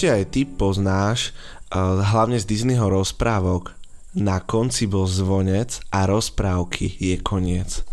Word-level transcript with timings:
Určite 0.00 0.16
aj 0.16 0.32
ty 0.32 0.48
poznáš, 0.48 1.36
uh, 1.76 2.00
hlavne 2.00 2.40
z 2.40 2.48
Disneyho 2.48 2.88
rozprávok, 2.88 3.76
na 4.16 4.40
konci 4.40 4.88
bol 4.88 5.04
zvonec 5.04 5.76
a 5.92 6.08
rozprávky 6.08 6.96
je 6.96 7.20
koniec. 7.20 7.84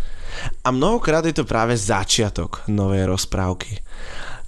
A 0.63 0.71
mnohokrát 0.71 1.27
je 1.27 1.35
to 1.35 1.43
práve 1.43 1.75
začiatok 1.75 2.63
novej 2.71 3.11
rozprávky. 3.11 3.83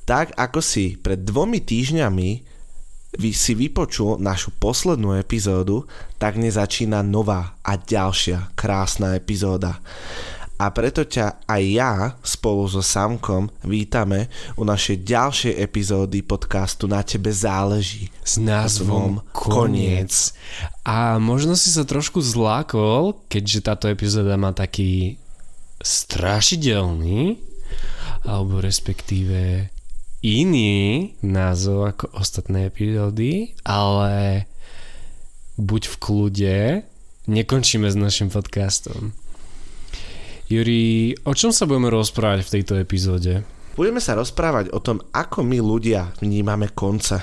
Tak 0.07 0.39
ako 0.39 0.63
si 0.63 0.95
pred 1.03 1.19
dvomi 1.19 1.59
týždňami 1.59 2.29
si 3.35 3.51
vypočul 3.59 4.23
našu 4.23 4.55
poslednú 4.55 5.19
epizódu, 5.19 5.83
tak 6.15 6.39
nezačína 6.39 7.03
nová 7.03 7.59
a 7.59 7.75
ďalšia 7.75 8.55
krásna 8.55 9.19
epizóda 9.19 9.83
a 10.59 10.65
preto 10.75 11.07
ťa 11.07 11.47
aj 11.47 11.63
ja 11.71 11.93
spolu 12.19 12.67
so 12.67 12.83
Samkom 12.83 13.47
vítame 13.63 14.27
u 14.59 14.67
našej 14.67 15.07
ďalšej 15.07 15.53
epizódy 15.55 16.19
podcastu 16.19 16.83
Na 16.83 16.99
tebe 16.99 17.31
záleží 17.31 18.11
s 18.27 18.35
názvom 18.35 19.23
Koniec. 19.31 20.35
A 20.83 21.15
možno 21.15 21.55
si 21.55 21.71
sa 21.71 21.87
trošku 21.87 22.19
zlákol, 22.19 23.15
keďže 23.31 23.71
táto 23.71 23.87
epizóda 23.87 24.35
má 24.35 24.51
taký 24.51 25.15
strašidelný 25.79 27.39
alebo 28.27 28.59
respektíve 28.59 29.71
iný 30.19 31.15
názov 31.23 31.95
ako 31.95 32.05
ostatné 32.19 32.67
epizódy, 32.67 33.55
ale 33.63 34.43
buď 35.55 35.87
v 35.87 35.95
kľude, 36.03 36.59
nekončíme 37.31 37.87
s 37.87 37.95
našim 37.95 38.27
podcastom. 38.27 39.15
Juri, 40.49 41.13
o 41.29 41.37
čom 41.37 41.53
sa 41.53 41.69
budeme 41.69 41.93
rozprávať 41.93 42.41
v 42.41 42.53
tejto 42.57 42.73
epizóde? 42.81 43.45
Budeme 43.77 44.01
sa 44.01 44.17
rozprávať 44.17 44.73
o 44.73 44.81
tom, 44.81 44.97
ako 45.13 45.45
my 45.45 45.61
ľudia 45.61 46.09
vnímame 46.25 46.73
konce. 46.73 47.21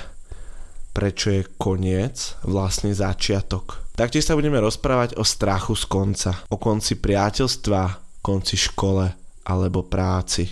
Prečo 0.95 1.35
je 1.35 1.43
koniec 1.59 2.39
vlastne 2.47 2.95
začiatok. 2.95 3.83
Taktiež 3.99 4.23
sa 4.23 4.39
budeme 4.39 4.63
rozprávať 4.63 5.19
o 5.19 5.27
strachu 5.27 5.75
z 5.75 5.85
konca, 5.91 6.31
o 6.47 6.55
konci 6.55 7.03
priateľstva, 7.03 7.99
konci 8.23 8.55
škole 8.55 9.11
alebo 9.43 9.83
práci, 9.83 10.47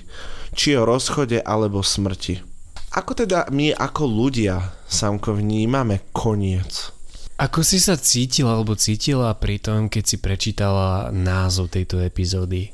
či 0.52 0.76
o 0.76 0.84
rozchode 0.84 1.40
alebo 1.40 1.80
smrti. 1.80 2.44
Ako 2.92 3.16
teda 3.16 3.48
my 3.56 3.72
ako 3.72 4.04
ľudia, 4.04 4.84
Samko, 4.84 5.32
vnímame 5.32 6.12
koniec? 6.12 6.92
Ako 7.36 7.68
si 7.68 7.84
sa 7.84 8.00
cítila 8.00 8.56
alebo 8.56 8.80
cítila 8.80 9.36
pri 9.36 9.60
tom, 9.60 9.92
keď 9.92 10.04
si 10.08 10.18
prečítala 10.24 11.12
názov 11.12 11.68
tejto 11.68 12.00
epizódy? 12.00 12.72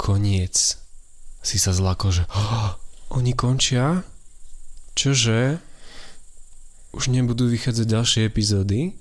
Koniec. 0.00 0.80
Si 1.44 1.60
sa 1.60 1.76
zlako, 1.76 2.08
že 2.08 2.24
oh, 2.32 2.80
oni 3.12 3.36
končia? 3.36 4.00
Čože? 4.96 5.60
Už 6.96 7.12
nebudú 7.12 7.52
vychádzať 7.52 7.84
ďalšie 7.84 8.20
epizódy? 8.24 8.96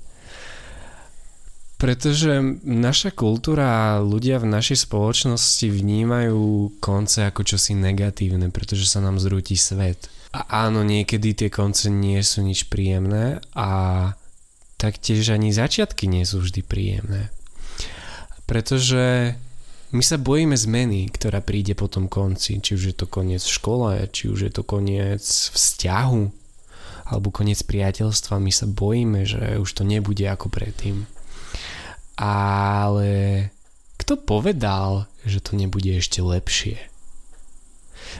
Pretože 1.79 2.43
naša 2.67 3.15
kultúra 3.15 3.95
a 3.95 4.03
ľudia 4.03 4.43
v 4.43 4.51
našej 4.51 4.91
spoločnosti 4.91 5.71
vnímajú 5.71 6.75
konce 6.83 7.23
ako 7.23 7.47
čosi 7.47 7.79
negatívne, 7.79 8.51
pretože 8.51 8.83
sa 8.83 8.99
nám 8.99 9.23
zrúti 9.23 9.55
svet. 9.55 10.11
A 10.35 10.67
áno, 10.67 10.83
niekedy 10.83 11.31
tie 11.31 11.47
konce 11.47 11.87
nie 11.87 12.19
sú 12.27 12.43
nič 12.43 12.67
príjemné 12.67 13.39
a 13.55 13.69
taktiež 14.77 15.33
ani 15.33 15.49
začiatky 15.49 16.05
nie 16.05 16.23
sú 16.23 16.45
vždy 16.45 16.61
príjemné. 16.61 17.33
Pretože 18.45 19.35
my 19.91 20.03
sa 20.05 20.21
bojíme 20.21 20.55
zmeny, 20.55 21.09
ktorá 21.09 21.41
príde 21.41 21.73
po 21.73 21.89
tom 21.89 22.05
konci. 22.07 22.61
Či 22.61 22.71
už 22.77 22.83
je 22.93 22.95
to 22.95 23.09
koniec 23.09 23.41
v 23.41 23.55
škole, 23.55 23.91
či 24.13 24.29
už 24.29 24.39
je 24.47 24.51
to 24.53 24.63
koniec 24.63 25.23
vzťahu, 25.25 26.23
alebo 27.07 27.27
koniec 27.33 27.59
priateľstva. 27.65 28.39
My 28.39 28.51
sa 28.53 28.67
bojíme, 28.69 29.23
že 29.25 29.57
už 29.57 29.69
to 29.81 29.83
nebude 29.87 30.23
ako 30.27 30.51
predtým. 30.51 31.07
Ale 32.19 33.09
kto 33.97 34.19
povedal, 34.19 35.09
že 35.23 35.39
to 35.39 35.55
nebude 35.55 35.89
ešte 35.89 36.19
lepšie? 36.19 36.77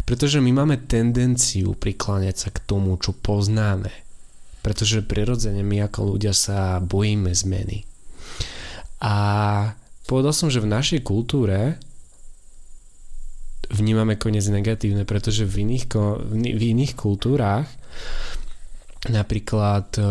Pretože 0.04 0.44
my 0.44 0.52
máme 0.52 0.76
tendenciu 0.84 1.76
prikláňať 1.76 2.36
sa 2.36 2.50
k 2.52 2.60
tomu, 2.64 2.96
čo 3.00 3.16
poznáme 3.16 4.07
pretože 4.68 5.00
prirodzene 5.00 5.64
my 5.64 5.88
ako 5.88 6.20
ľudia 6.20 6.36
sa 6.36 6.84
bojíme 6.84 7.32
zmeny. 7.32 7.88
A 9.00 9.16
povedal 10.04 10.36
som, 10.36 10.52
že 10.52 10.60
v 10.60 10.68
našej 10.68 11.08
kultúre 11.08 11.80
vnímame 13.72 14.20
koniec 14.20 14.44
negatívne, 14.52 15.08
pretože 15.08 15.48
v 15.48 15.64
iných, 15.64 15.88
v 16.36 16.64
iných 16.76 17.00
kultúrách 17.00 17.72
napríklad 19.08 19.88
e, 19.96 20.04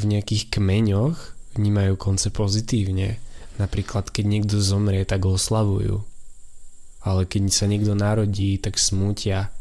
v 0.00 0.04
nejakých 0.08 0.56
kmeňoch 0.56 1.16
vnímajú 1.60 2.00
konce 2.00 2.32
pozitívne. 2.32 3.20
Napríklad 3.60 4.08
keď 4.08 4.24
niekto 4.24 4.56
zomrie, 4.56 5.04
tak 5.04 5.28
oslavujú. 5.28 6.00
Ale 7.04 7.28
keď 7.28 7.52
sa 7.52 7.68
niekto 7.68 7.92
narodí, 7.92 8.56
tak 8.56 8.80
smútia 8.80 9.52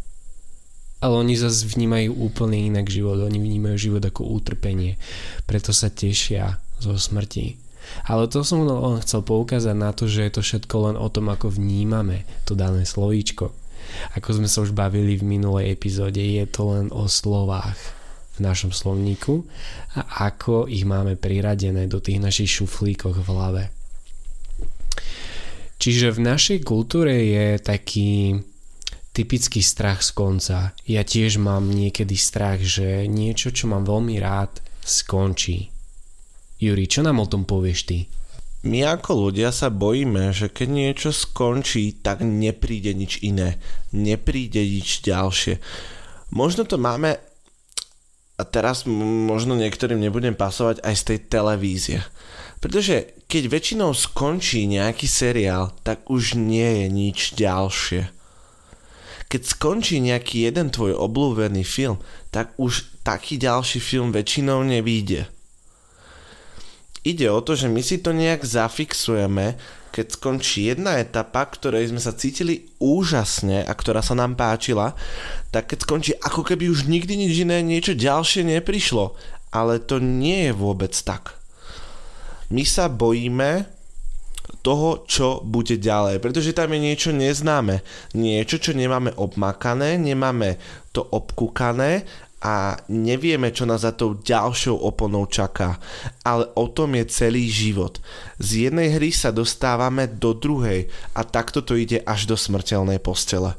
ale 0.98 1.14
oni 1.14 1.38
zase 1.38 1.70
vnímajú 1.70 2.10
úplne 2.18 2.58
inak 2.58 2.90
život. 2.90 3.22
Oni 3.22 3.38
vnímajú 3.38 3.78
život 3.78 4.04
ako 4.04 4.26
utrpenie. 4.34 4.98
Preto 5.46 5.70
sa 5.70 5.94
tešia 5.94 6.58
zo 6.82 6.98
smrti. 6.98 7.58
Ale 8.10 8.28
to 8.28 8.44
som 8.44 8.68
len 8.68 9.00
chcel 9.00 9.24
poukázať 9.24 9.76
na 9.78 9.96
to, 9.96 10.10
že 10.10 10.28
je 10.28 10.32
to 10.34 10.42
všetko 10.44 10.76
len 10.92 10.96
o 11.00 11.08
tom, 11.08 11.32
ako 11.32 11.54
vnímame 11.54 12.28
to 12.44 12.58
dané 12.58 12.84
slovíčko. 12.84 13.54
Ako 14.20 14.36
sme 14.36 14.52
sa 14.52 14.66
už 14.66 14.76
bavili 14.76 15.16
v 15.16 15.24
minulej 15.24 15.72
epizóde, 15.72 16.20
je 16.20 16.44
to 16.50 16.76
len 16.76 16.92
o 16.92 17.08
slovách 17.08 17.80
v 18.36 18.44
našom 18.44 18.76
slovníku 18.76 19.48
a 19.96 20.30
ako 20.30 20.68
ich 20.68 20.84
máme 20.84 21.16
priradené 21.16 21.88
do 21.88 22.04
tých 22.04 22.20
našich 22.20 22.52
šuflíkoch 22.62 23.24
v 23.24 23.28
hlave. 23.32 23.64
Čiže 25.78 26.12
v 26.12 26.20
našej 26.26 26.60
kultúre 26.68 27.16
je 27.16 27.46
taký 27.62 28.42
typický 29.18 29.66
strach 29.66 30.06
z 30.06 30.14
konca. 30.14 30.78
Ja 30.86 31.02
tiež 31.02 31.42
mám 31.42 31.74
niekedy 31.74 32.14
strach, 32.14 32.62
že 32.62 33.10
niečo, 33.10 33.50
čo 33.50 33.66
mám 33.66 33.82
veľmi 33.82 34.22
rád, 34.22 34.62
skončí. 34.86 35.74
Juri, 36.62 36.86
čo 36.86 37.02
nám 37.02 37.18
o 37.18 37.26
tom 37.26 37.42
povieš 37.50 37.80
ty? 37.90 38.06
My 38.70 38.86
ako 38.86 39.30
ľudia 39.30 39.50
sa 39.50 39.74
bojíme, 39.74 40.30
že 40.38 40.54
keď 40.54 40.68
niečo 40.70 41.10
skončí, 41.10 41.98
tak 41.98 42.22
nepríde 42.22 42.94
nič 42.94 43.26
iné. 43.26 43.58
Nepríde 43.90 44.62
nič 44.62 45.02
ďalšie. 45.02 45.58
Možno 46.30 46.70
to 46.70 46.78
máme 46.78 47.18
a 48.38 48.44
teraz 48.46 48.86
možno 48.86 49.58
niektorým 49.58 49.98
nebudem 49.98 50.38
pasovať 50.38 50.86
aj 50.86 50.94
z 50.94 51.04
tej 51.10 51.20
televízie. 51.26 52.00
Pretože 52.62 53.18
keď 53.26 53.44
väčšinou 53.50 53.98
skončí 53.98 54.70
nejaký 54.70 55.10
seriál, 55.10 55.74
tak 55.82 56.06
už 56.06 56.38
nie 56.38 56.86
je 56.86 56.88
nič 56.90 57.18
ďalšie 57.34 58.17
keď 59.28 59.42
skončí 59.44 60.00
nejaký 60.00 60.48
jeden 60.48 60.72
tvoj 60.72 60.96
obľúbený 60.96 61.68
film, 61.68 62.00
tak 62.32 62.56
už 62.56 63.04
taký 63.04 63.36
ďalší 63.36 63.84
film 63.84 64.16
väčšinou 64.16 64.64
nevíde. 64.64 65.28
Ide 67.08 67.32
o 67.32 67.40
to, 67.40 67.56
že 67.56 67.72
my 67.72 67.80
si 67.80 68.04
to 68.04 68.12
nejak 68.12 68.44
zafixujeme, 68.44 69.56
keď 69.96 70.20
skončí 70.20 70.68
jedna 70.68 71.00
etapa, 71.00 71.48
ktorej 71.48 71.90
sme 71.92 72.04
sa 72.04 72.12
cítili 72.12 72.68
úžasne 72.84 73.64
a 73.64 73.72
ktorá 73.72 74.04
sa 74.04 74.14
nám 74.14 74.36
páčila, 74.36 74.92
tak 75.50 75.72
keď 75.72 75.88
skončí 75.88 76.12
ako 76.20 76.44
keby 76.44 76.68
už 76.68 76.92
nikdy 76.92 77.16
nič 77.16 77.48
iné, 77.48 77.64
niečo 77.64 77.96
ďalšie 77.96 78.44
neprišlo. 78.44 79.16
Ale 79.56 79.80
to 79.80 80.04
nie 80.04 80.52
je 80.52 80.54
vôbec 80.54 80.92
tak. 80.92 81.40
My 82.52 82.68
sa 82.68 82.92
bojíme 82.92 83.77
toho, 84.62 85.04
čo 85.08 85.40
bude 85.44 85.80
ďalej. 85.80 86.20
Pretože 86.20 86.56
tam 86.56 86.74
je 86.76 86.80
niečo 86.80 87.12
neznáme. 87.16 87.84
Niečo, 88.16 88.60
čo 88.60 88.72
nemáme 88.76 89.16
obmakané, 89.16 89.96
nemáme 89.96 90.60
to 90.92 91.04
obkúkané 91.04 92.04
a 92.38 92.78
nevieme, 92.94 93.50
čo 93.50 93.66
nás 93.66 93.82
za 93.82 93.98
tou 93.98 94.14
ďalšou 94.14 94.78
oponou 94.78 95.26
čaká. 95.26 95.82
Ale 96.22 96.46
o 96.54 96.70
tom 96.70 96.94
je 96.94 97.10
celý 97.10 97.50
život. 97.50 97.98
Z 98.38 98.70
jednej 98.70 98.94
hry 98.94 99.10
sa 99.10 99.34
dostávame 99.34 100.06
do 100.06 100.38
druhej 100.38 100.86
a 101.18 101.26
takto 101.26 101.66
to 101.66 101.74
ide 101.74 102.06
až 102.06 102.30
do 102.30 102.38
smrteľnej 102.38 103.02
postele. 103.02 103.58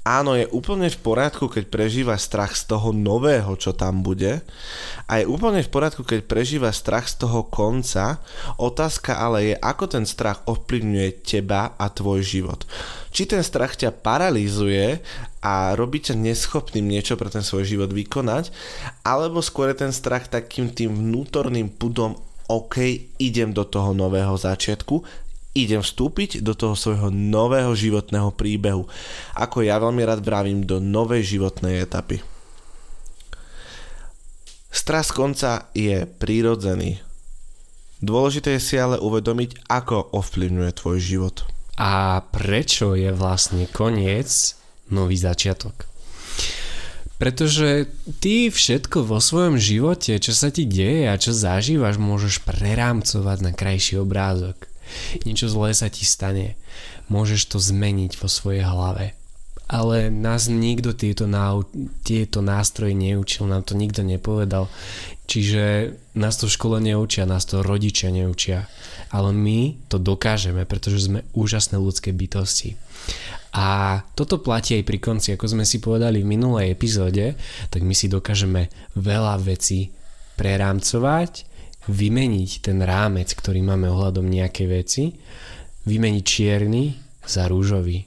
Áno, 0.00 0.32
je 0.32 0.48
úplne 0.48 0.88
v 0.88 0.96
poriadku, 0.96 1.52
keď 1.52 1.68
prežívaš 1.68 2.24
strach 2.24 2.56
z 2.56 2.72
toho 2.72 2.88
nového, 2.88 3.52
čo 3.60 3.76
tam 3.76 4.00
bude. 4.00 4.40
A 5.04 5.20
je 5.20 5.28
úplne 5.28 5.60
v 5.60 5.68
poriadku, 5.68 6.08
keď 6.08 6.24
prežívaš 6.24 6.80
strach 6.80 7.04
z 7.04 7.20
toho 7.20 7.44
konca. 7.44 8.16
Otázka 8.56 9.20
ale 9.20 9.52
je, 9.52 9.54
ako 9.60 9.92
ten 9.92 10.08
strach 10.08 10.40
ovplyvňuje 10.48 11.20
teba 11.20 11.76
a 11.76 11.92
tvoj 11.92 12.24
život. 12.24 12.64
Či 13.12 13.28
ten 13.28 13.44
strach 13.44 13.76
ťa 13.76 13.92
paralýzuje 13.92 15.04
a 15.44 15.76
robí 15.76 16.00
ťa 16.00 16.16
neschopným 16.16 16.88
niečo 16.88 17.20
pre 17.20 17.28
ten 17.28 17.44
svoj 17.44 17.68
život 17.68 17.92
vykonať, 17.92 18.56
alebo 19.04 19.44
skôr 19.44 19.68
je 19.68 19.84
ten 19.84 19.92
strach 19.92 20.32
takým 20.32 20.72
tým 20.72 20.96
vnútorným 20.96 21.68
pudom 21.76 22.16
OK, 22.48 22.82
idem 23.20 23.52
do 23.52 23.62
toho 23.68 23.94
nového 23.94 24.34
začiatku, 24.34 25.04
idem 25.54 25.82
vstúpiť 25.82 26.40
do 26.46 26.54
toho 26.54 26.78
svojho 26.78 27.10
nového 27.10 27.74
životného 27.74 28.30
príbehu, 28.34 28.86
ako 29.34 29.66
ja 29.66 29.82
veľmi 29.82 30.02
rád 30.06 30.22
vravím, 30.22 30.62
do 30.62 30.78
novej 30.78 31.36
životnej 31.36 31.82
etapy. 31.82 32.22
Stras 34.70 35.10
konca 35.10 35.66
je 35.74 36.06
prírodzený. 36.06 37.02
Dôležité 38.00 38.56
je 38.56 38.62
si 38.62 38.76
ale 38.78 38.96
uvedomiť, 39.02 39.66
ako 39.66 40.14
ovplyvňuje 40.14 40.70
tvoj 40.72 40.98
život. 41.02 41.36
A 41.76 42.22
prečo 42.22 42.94
je 42.94 43.10
vlastne 43.10 43.66
koniec 43.66 44.56
nový 44.88 45.18
začiatok? 45.18 45.90
Pretože 47.20 47.84
ty 48.24 48.48
všetko 48.48 49.04
vo 49.04 49.20
svojom 49.20 49.60
živote, 49.60 50.16
čo 50.16 50.32
sa 50.32 50.48
ti 50.48 50.64
deje 50.64 51.04
a 51.04 51.20
čo 51.20 51.36
zažívaš, 51.36 52.00
môžeš 52.00 52.40
prerámcovať 52.48 53.38
na 53.44 53.52
krajší 53.52 54.00
obrázok. 54.00 54.69
Niečo 55.26 55.50
zlé 55.50 55.74
sa 55.74 55.90
ti 55.90 56.06
stane. 56.06 56.58
Môžeš 57.10 57.50
to 57.50 57.58
zmeniť 57.58 58.16
vo 58.18 58.28
svojej 58.30 58.62
hlave. 58.62 59.18
Ale 59.70 60.10
nás 60.10 60.50
nikto 60.50 60.98
tieto, 60.98 61.30
nau- 61.30 61.62
tieto 62.02 62.42
nástroje 62.42 62.90
neučil, 62.90 63.46
nám 63.46 63.62
to 63.62 63.78
nikto 63.78 64.02
nepovedal. 64.02 64.66
Čiže 65.30 65.94
nás 66.18 66.42
to 66.42 66.50
v 66.50 66.56
škole 66.58 66.76
neučia, 66.82 67.22
nás 67.22 67.46
to 67.46 67.62
rodičia 67.62 68.10
neučia. 68.10 68.66
Ale 69.14 69.30
my 69.30 69.78
to 69.86 70.02
dokážeme, 70.02 70.66
pretože 70.66 71.06
sme 71.06 71.22
úžasné 71.38 71.78
ľudské 71.78 72.10
bytosti. 72.10 72.74
A 73.54 73.98
toto 74.18 74.42
platí 74.42 74.78
aj 74.78 74.86
pri 74.86 74.98
konci, 74.98 75.34
ako 75.34 75.46
sme 75.46 75.64
si 75.66 75.82
povedali 75.82 76.22
v 76.22 76.30
minulej 76.34 76.74
epizóde, 76.74 77.34
tak 77.70 77.82
my 77.82 77.94
si 77.94 78.06
dokážeme 78.06 78.70
veľa 78.98 79.38
vecí 79.42 79.90
prerámcovať, 80.38 81.49
vymeniť 81.88 82.50
ten 82.60 82.78
rámec, 82.84 83.32
ktorý 83.32 83.64
máme 83.64 83.88
ohľadom 83.88 84.28
nejakej 84.28 84.66
veci, 84.68 85.02
vymeniť 85.88 86.24
čierny 86.24 86.84
za 87.24 87.48
rúžový, 87.48 88.04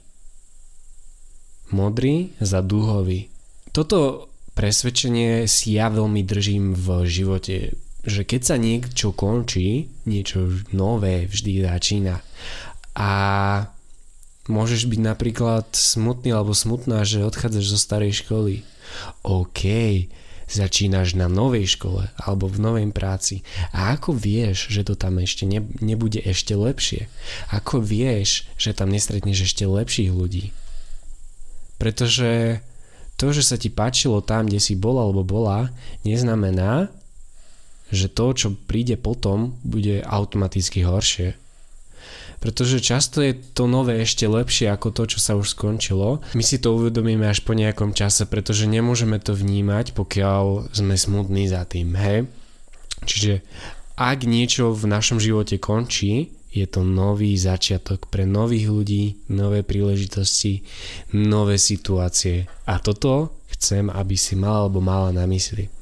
modrý 1.74 2.34
za 2.38 2.62
duhový. 2.62 3.30
Toto 3.74 4.30
presvedčenie 4.54 5.50
si 5.50 5.74
ja 5.74 5.90
veľmi 5.90 6.22
držím 6.22 6.78
v 6.78 6.86
živote, 7.10 7.74
že 8.04 8.22
keď 8.22 8.40
sa 8.44 8.56
niečo 8.60 9.10
končí, 9.16 9.90
niečo 10.06 10.46
nové 10.70 11.26
vždy 11.26 11.66
začína. 11.66 12.22
A 12.94 13.10
Môžeš 14.44 14.92
byť 14.92 15.00
napríklad 15.00 15.64
smutný 15.72 16.36
alebo 16.36 16.52
smutná, 16.52 17.00
že 17.08 17.24
odchádzaš 17.24 17.64
zo 17.64 17.78
starej 17.80 18.20
školy. 18.20 18.60
OK, 19.24 19.64
začínaš 20.54 21.18
na 21.18 21.26
novej 21.26 21.66
škole 21.74 22.08
alebo 22.14 22.46
v 22.46 22.62
novej 22.62 22.86
práci. 22.94 23.42
A 23.74 23.98
ako 23.98 24.14
vieš, 24.14 24.70
že 24.70 24.86
to 24.86 24.94
tam 24.94 25.18
ešte 25.18 25.44
ne, 25.44 25.60
nebude 25.82 26.22
ešte 26.22 26.54
lepšie? 26.54 27.10
Ako 27.50 27.82
vieš, 27.82 28.46
že 28.54 28.72
tam 28.72 28.94
nestretneš 28.94 29.50
ešte 29.50 29.66
lepších 29.66 30.14
ľudí? 30.14 30.54
Pretože 31.76 32.62
to, 33.18 33.34
že 33.34 33.42
sa 33.42 33.56
ti 33.58 33.70
páčilo 33.70 34.22
tam, 34.22 34.46
kde 34.46 34.62
si 34.62 34.78
bol 34.78 34.98
alebo 34.98 35.26
bola, 35.26 35.74
neznamená, 36.06 36.90
že 37.90 38.10
to, 38.10 38.34
čo 38.34 38.48
príde 38.54 38.98
potom, 38.98 39.58
bude 39.62 40.02
automaticky 40.02 40.82
horšie 40.82 41.43
pretože 42.44 42.84
často 42.84 43.24
je 43.24 43.32
to 43.56 43.64
nové 43.64 44.04
ešte 44.04 44.28
lepšie 44.28 44.68
ako 44.68 44.92
to, 44.92 45.16
čo 45.16 45.18
sa 45.18 45.32
už 45.32 45.56
skončilo. 45.56 46.20
My 46.36 46.44
si 46.44 46.60
to 46.60 46.76
uvedomíme 46.76 47.24
až 47.24 47.40
po 47.40 47.56
nejakom 47.56 47.96
čase, 47.96 48.28
pretože 48.28 48.68
nemôžeme 48.68 49.16
to 49.16 49.32
vnímať, 49.32 49.96
pokiaľ 49.96 50.68
sme 50.76 50.92
smutní 50.92 51.48
za 51.48 51.64
tým, 51.64 51.96
hej? 51.96 52.28
Čiže 53.08 53.40
ak 53.96 54.28
niečo 54.28 54.76
v 54.76 54.84
našom 54.92 55.16
živote 55.16 55.56
končí, 55.56 56.36
je 56.52 56.68
to 56.68 56.84
nový 56.84 57.32
začiatok 57.40 58.12
pre 58.12 58.28
nových 58.28 58.68
ľudí, 58.68 59.04
nové 59.32 59.64
príležitosti, 59.64 60.62
nové 61.16 61.56
situácie. 61.56 62.44
A 62.68 62.76
toto 62.76 63.40
chcem, 63.56 63.88
aby 63.88 64.20
si 64.20 64.36
mal 64.36 64.68
alebo 64.68 64.84
mala 64.84 65.16
na 65.16 65.24
mysli. 65.26 65.72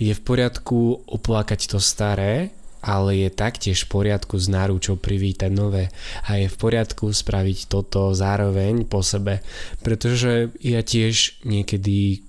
Je 0.00 0.16
v 0.16 0.24
poriadku 0.24 1.04
oplakať 1.12 1.70
to 1.70 1.78
staré, 1.78 2.56
ale 2.82 3.26
je 3.26 3.30
taktiež 3.30 3.84
v 3.84 4.00
poriadku 4.00 4.38
s 4.38 4.46
náručou 4.46 4.98
privítať 4.98 5.50
nové 5.50 5.90
a 6.26 6.38
je 6.38 6.46
v 6.46 6.56
poriadku 6.56 7.10
spraviť 7.10 7.66
toto 7.66 8.14
zároveň 8.14 8.86
po 8.86 9.02
sebe, 9.02 9.42
pretože 9.82 10.54
ja 10.62 10.80
tiež 10.82 11.42
niekedy, 11.42 12.22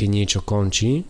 keď 0.00 0.08
niečo 0.08 0.40
končí, 0.40 1.04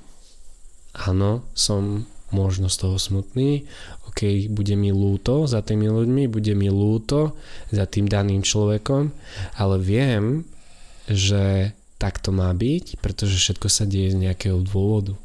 áno, 0.94 1.46
som 1.54 2.06
možno 2.30 2.70
z 2.70 2.76
toho 2.86 2.96
smutný, 2.98 3.66
ok, 4.10 4.50
bude 4.50 4.74
mi 4.78 4.94
lúto 4.94 5.46
za 5.50 5.62
tými 5.62 5.90
ľuďmi, 5.90 6.30
bude 6.30 6.54
mi 6.54 6.70
lúto 6.70 7.34
za 7.74 7.86
tým 7.86 8.06
daným 8.06 8.42
človekom, 8.42 9.10
ale 9.58 9.76
viem, 9.82 10.46
že 11.10 11.74
tak 12.00 12.22
to 12.22 12.32
má 12.32 12.48
byť, 12.54 13.02
pretože 13.02 13.36
všetko 13.36 13.68
sa 13.68 13.84
deje 13.84 14.14
z 14.14 14.20
nejakého 14.24 14.62
dôvodu. 14.64 15.18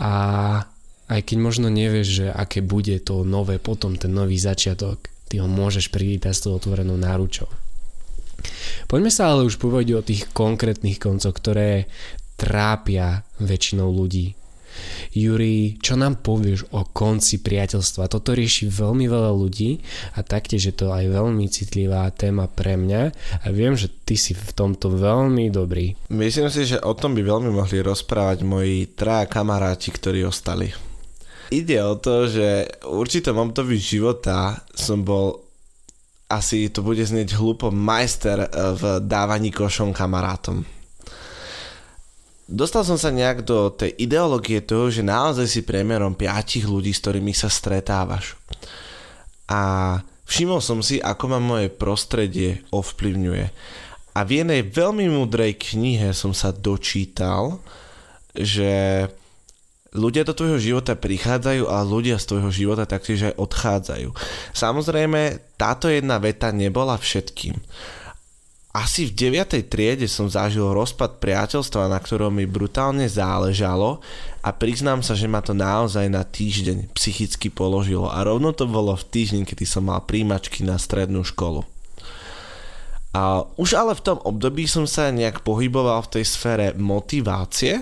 A 0.00 0.12
aj 1.14 1.22
keď 1.30 1.38
možno 1.38 1.70
nevieš, 1.70 2.08
že 2.22 2.26
aké 2.34 2.58
bude 2.58 2.98
to 2.98 3.22
nové 3.22 3.62
potom, 3.62 3.94
ten 3.94 4.10
nový 4.10 4.34
začiatok, 4.34 4.98
ty 5.30 5.38
ho 5.38 5.46
môžeš 5.46 5.94
privítať 5.94 6.34
s 6.34 6.42
tou 6.42 6.58
otvorenou 6.58 6.98
náručou. 6.98 7.46
Poďme 8.90 9.14
sa 9.14 9.30
ale 9.30 9.46
už 9.46 9.62
povedať 9.62 9.88
o 9.94 10.02
tých 10.02 10.26
konkrétnych 10.34 10.98
koncoch, 10.98 11.32
ktoré 11.32 11.86
trápia 12.34 13.22
väčšinou 13.38 13.94
ľudí. 13.94 14.34
Juri, 15.14 15.78
čo 15.78 15.94
nám 15.94 16.18
povieš 16.26 16.66
o 16.74 16.82
konci 16.82 17.38
priateľstva? 17.38 18.10
Toto 18.10 18.34
rieši 18.34 18.66
veľmi 18.66 19.06
veľa 19.06 19.30
ľudí 19.30 19.78
a 20.18 20.26
taktiež 20.26 20.66
je 20.66 20.74
to 20.74 20.90
aj 20.90 21.14
veľmi 21.14 21.46
citlivá 21.46 22.10
téma 22.10 22.50
pre 22.50 22.74
mňa 22.74 23.02
a 23.14 23.46
viem, 23.54 23.78
že 23.78 23.86
ty 23.86 24.18
si 24.18 24.34
v 24.34 24.50
tomto 24.50 24.90
veľmi 24.90 25.46
dobrý. 25.54 25.94
Myslím 26.10 26.50
si, 26.50 26.66
že 26.66 26.82
o 26.82 26.90
tom 26.98 27.14
by 27.14 27.22
veľmi 27.22 27.54
mohli 27.54 27.78
rozprávať 27.86 28.42
moji 28.42 28.90
traja 28.98 29.30
kamaráti, 29.30 29.94
ktorí 29.94 30.26
ostali. 30.26 30.74
Ide 31.52 31.78
o 31.84 31.96
to, 32.00 32.28
že 32.28 32.80
v 32.80 32.94
určitom 32.94 33.36
období 33.36 33.76
života 33.76 34.64
som 34.72 35.04
bol 35.04 35.44
asi 36.24 36.72
to 36.72 36.80
bude 36.80 37.04
znieť 37.04 37.36
hlúpo 37.36 37.68
majster 37.68 38.44
eh, 38.44 38.48
v 38.74 38.82
dávaní 39.04 39.52
košom 39.52 39.92
kamarátom. 39.92 40.64
Dostal 42.44 42.84
som 42.84 43.00
sa 43.00 43.08
nejak 43.08 43.40
do 43.48 43.72
tej 43.72 43.96
ideológie 43.96 44.60
toho, 44.60 44.92
že 44.92 45.00
naozaj 45.00 45.48
si 45.48 45.60
priemerom 45.64 46.12
piatich 46.12 46.68
ľudí, 46.68 46.92
s 46.92 47.00
ktorými 47.00 47.32
sa 47.32 47.48
stretávaš. 47.48 48.36
A 49.48 49.96
všimol 50.28 50.60
som 50.60 50.84
si, 50.84 51.00
ako 51.00 51.24
ma 51.32 51.40
moje 51.40 51.72
prostredie 51.72 52.60
ovplyvňuje. 52.68 53.46
A 54.12 54.28
v 54.28 54.44
jednej 54.44 54.60
veľmi 54.60 55.08
múdrej 55.08 55.56
knihe 55.56 56.12
som 56.12 56.36
sa 56.36 56.52
dočítal, 56.52 57.64
že 58.36 59.08
ľudia 59.94 60.26
do 60.26 60.34
tvojho 60.34 60.58
života 60.58 60.98
prichádzajú 60.98 61.70
a 61.70 61.86
ľudia 61.86 62.18
z 62.18 62.28
tvojho 62.34 62.50
života 62.50 62.84
taktiež 62.84 63.30
aj 63.30 63.38
odchádzajú. 63.38 64.10
Samozrejme, 64.50 65.38
táto 65.54 65.86
jedna 65.86 66.18
veta 66.18 66.50
nebola 66.50 66.98
všetkým. 66.98 67.54
Asi 68.74 69.06
v 69.06 69.30
9. 69.38 69.70
triede 69.70 70.10
som 70.10 70.26
zažil 70.26 70.66
rozpad 70.66 71.22
priateľstva, 71.22 71.86
na 71.86 72.02
ktorom 72.02 72.34
mi 72.34 72.42
brutálne 72.42 73.06
záležalo 73.06 74.02
a 74.42 74.50
priznám 74.50 74.98
sa, 74.98 75.14
že 75.14 75.30
ma 75.30 75.38
to 75.38 75.54
naozaj 75.54 76.10
na 76.10 76.26
týždeň 76.26 76.90
psychicky 76.90 77.54
položilo 77.54 78.10
a 78.10 78.18
rovno 78.26 78.50
to 78.50 78.66
bolo 78.66 78.98
v 78.98 79.06
týždeň, 79.06 79.46
kedy 79.46 79.62
som 79.62 79.86
mal 79.86 80.02
príjmačky 80.02 80.66
na 80.66 80.74
strednú 80.74 81.22
školu. 81.22 81.62
A 83.14 83.46
už 83.54 83.78
ale 83.78 83.94
v 83.94 84.02
tom 84.10 84.18
období 84.26 84.66
som 84.66 84.90
sa 84.90 85.14
nejak 85.14 85.46
pohyboval 85.46 86.02
v 86.10 86.18
tej 86.18 86.24
sfére 86.26 86.74
motivácie 86.74 87.78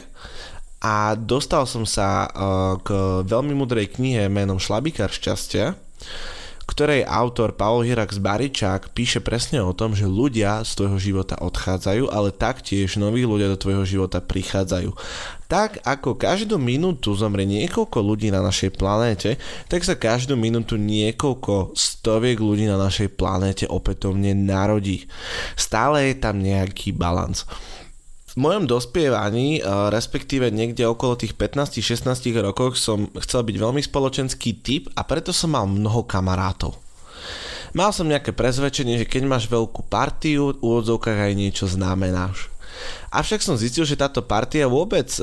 a 0.82 1.14
dostal 1.14 1.62
som 1.70 1.86
sa 1.86 2.26
uh, 2.26 2.74
k 2.82 2.90
veľmi 3.22 3.54
mudrej 3.54 3.94
knihe 3.94 4.26
menom 4.26 4.58
Šlabikár 4.58 5.14
šťastia, 5.14 5.78
ktorej 6.62 7.06
autor 7.06 7.54
Paul 7.54 7.86
Hirax 7.86 8.18
Baričák 8.22 8.94
píše 8.96 9.18
presne 9.22 9.62
o 9.62 9.74
tom, 9.74 9.94
že 9.94 10.06
ľudia 10.08 10.62
z 10.66 10.78
tvojho 10.78 10.98
života 10.98 11.38
odchádzajú, 11.38 12.10
ale 12.10 12.34
taktiež 12.34 12.96
noví 12.96 13.26
ľudia 13.26 13.50
do 13.50 13.60
tvojho 13.60 13.84
života 13.86 14.22
prichádzajú. 14.22 14.90
Tak 15.50 15.84
ako 15.84 16.16
každú 16.16 16.56
minútu 16.56 17.12
zomrie 17.12 17.44
niekoľko 17.44 17.98
ľudí 18.00 18.32
na 18.32 18.40
našej 18.40 18.72
planéte, 18.78 19.36
tak 19.68 19.84
sa 19.84 19.98
každú 19.98 20.38
minútu 20.38 20.80
niekoľko 20.80 21.76
stoviek 21.76 22.40
ľudí 22.40 22.64
na 22.66 22.80
našej 22.80 23.20
planéte 23.20 23.68
opätovne 23.68 24.32
narodí. 24.32 25.06
Stále 25.58 26.10
je 26.10 26.14
tam 26.18 26.40
nejaký 26.40 26.96
balans 26.96 27.44
v 28.32 28.36
mojom 28.40 28.64
dospievaní, 28.64 29.60
respektíve 29.92 30.48
niekde 30.48 30.88
okolo 30.88 31.20
tých 31.20 31.36
15-16 31.36 32.32
rokov 32.40 32.80
som 32.80 33.12
chcel 33.20 33.44
byť 33.44 33.56
veľmi 33.60 33.82
spoločenský 33.84 34.64
typ 34.64 34.88
a 34.96 35.04
preto 35.04 35.36
som 35.36 35.52
mal 35.52 35.68
mnoho 35.68 36.08
kamarátov. 36.08 36.72
Mal 37.76 37.92
som 37.92 38.08
nejaké 38.08 38.32
prezvedčenie, 38.32 39.00
že 39.00 39.08
keď 39.08 39.28
máš 39.28 39.44
veľkú 39.48 39.84
partiu, 39.88 40.56
v 40.56 40.60
úvodzovkách 40.60 41.28
aj 41.28 41.32
niečo 41.36 41.64
znamenáš. 41.68 42.52
Avšak 43.12 43.44
som 43.44 43.60
zistil, 43.60 43.84
že 43.84 44.00
táto 44.00 44.24
partia 44.24 44.64
vôbec 44.64 45.08
e, 45.20 45.22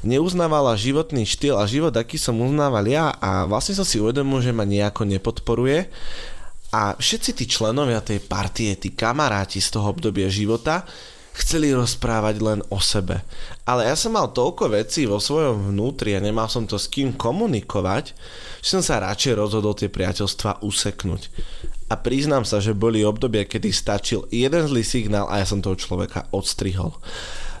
neuznávala 0.00 0.72
životný 0.76 1.28
štýl 1.28 1.60
a 1.60 1.68
život, 1.68 1.92
aký 1.92 2.16
som 2.16 2.40
uznával 2.40 2.88
ja 2.88 3.12
a 3.20 3.44
vlastne 3.44 3.76
som 3.76 3.84
si 3.84 4.00
uvedomil, 4.00 4.40
že 4.40 4.56
ma 4.56 4.64
nejako 4.64 5.04
nepodporuje 5.04 5.92
a 6.72 6.96
všetci 6.96 7.36
tí 7.36 7.44
členovia 7.44 8.00
tej 8.00 8.24
partie, 8.24 8.72
tí 8.80 8.96
kamaráti 8.96 9.60
z 9.60 9.76
toho 9.76 9.92
obdobia 9.92 10.32
života 10.32 10.88
chceli 11.32 11.72
rozprávať 11.72 12.36
len 12.44 12.60
o 12.68 12.78
sebe. 12.78 13.24
Ale 13.64 13.88
ja 13.88 13.96
som 13.96 14.12
mal 14.12 14.30
toľko 14.32 14.76
vecí 14.76 15.08
vo 15.08 15.16
svojom 15.16 15.72
vnútri 15.72 16.12
a 16.12 16.20
nemal 16.20 16.48
som 16.52 16.68
to 16.68 16.76
s 16.76 16.88
kým 16.92 17.16
komunikovať, 17.16 18.12
že 18.60 18.68
som 18.68 18.84
sa 18.84 19.00
radšej 19.00 19.40
rozhodol 19.40 19.72
tie 19.72 19.88
priateľstva 19.88 20.60
useknúť. 20.60 21.32
A 21.88 21.96
priznám 21.96 22.44
sa, 22.44 22.60
že 22.60 22.76
boli 22.76 23.04
obdobia, 23.04 23.44
kedy 23.44 23.68
stačil 23.68 24.24
jeden 24.32 24.64
zlý 24.64 24.84
signál 24.84 25.28
a 25.28 25.40
ja 25.40 25.46
som 25.48 25.60
toho 25.60 25.76
človeka 25.76 26.28
odstrihol. 26.32 26.96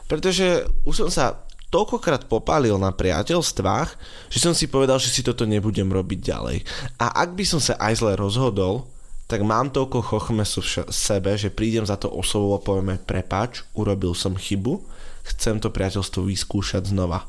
Pretože 0.08 0.68
už 0.84 1.04
som 1.04 1.10
sa 1.12 1.44
toľkokrát 1.72 2.28
popálil 2.28 2.76
na 2.76 2.92
priateľstvách, 2.92 3.88
že 4.28 4.38
som 4.40 4.52
si 4.52 4.68
povedal, 4.68 5.00
že 5.00 5.08
si 5.08 5.24
toto 5.24 5.48
nebudem 5.48 5.88
robiť 5.88 6.20
ďalej. 6.20 6.58
A 7.00 7.24
ak 7.24 7.32
by 7.32 7.44
som 7.48 7.60
sa 7.60 7.80
aj 7.80 8.04
zle 8.04 8.12
rozhodol, 8.20 8.91
tak 9.32 9.48
mám 9.48 9.72
toľko 9.72 10.04
chochmesu 10.04 10.60
v 10.60 10.92
sebe, 10.92 11.32
že 11.40 11.48
prídem 11.48 11.88
za 11.88 11.96
to 11.96 12.12
osobou 12.12 12.52
a 12.52 12.60
povieme 12.60 13.00
prepač, 13.00 13.64
urobil 13.72 14.12
som 14.12 14.36
chybu, 14.36 14.84
chcem 15.24 15.56
to 15.56 15.72
priateľstvo 15.72 16.28
vyskúšať 16.28 16.92
znova. 16.92 17.24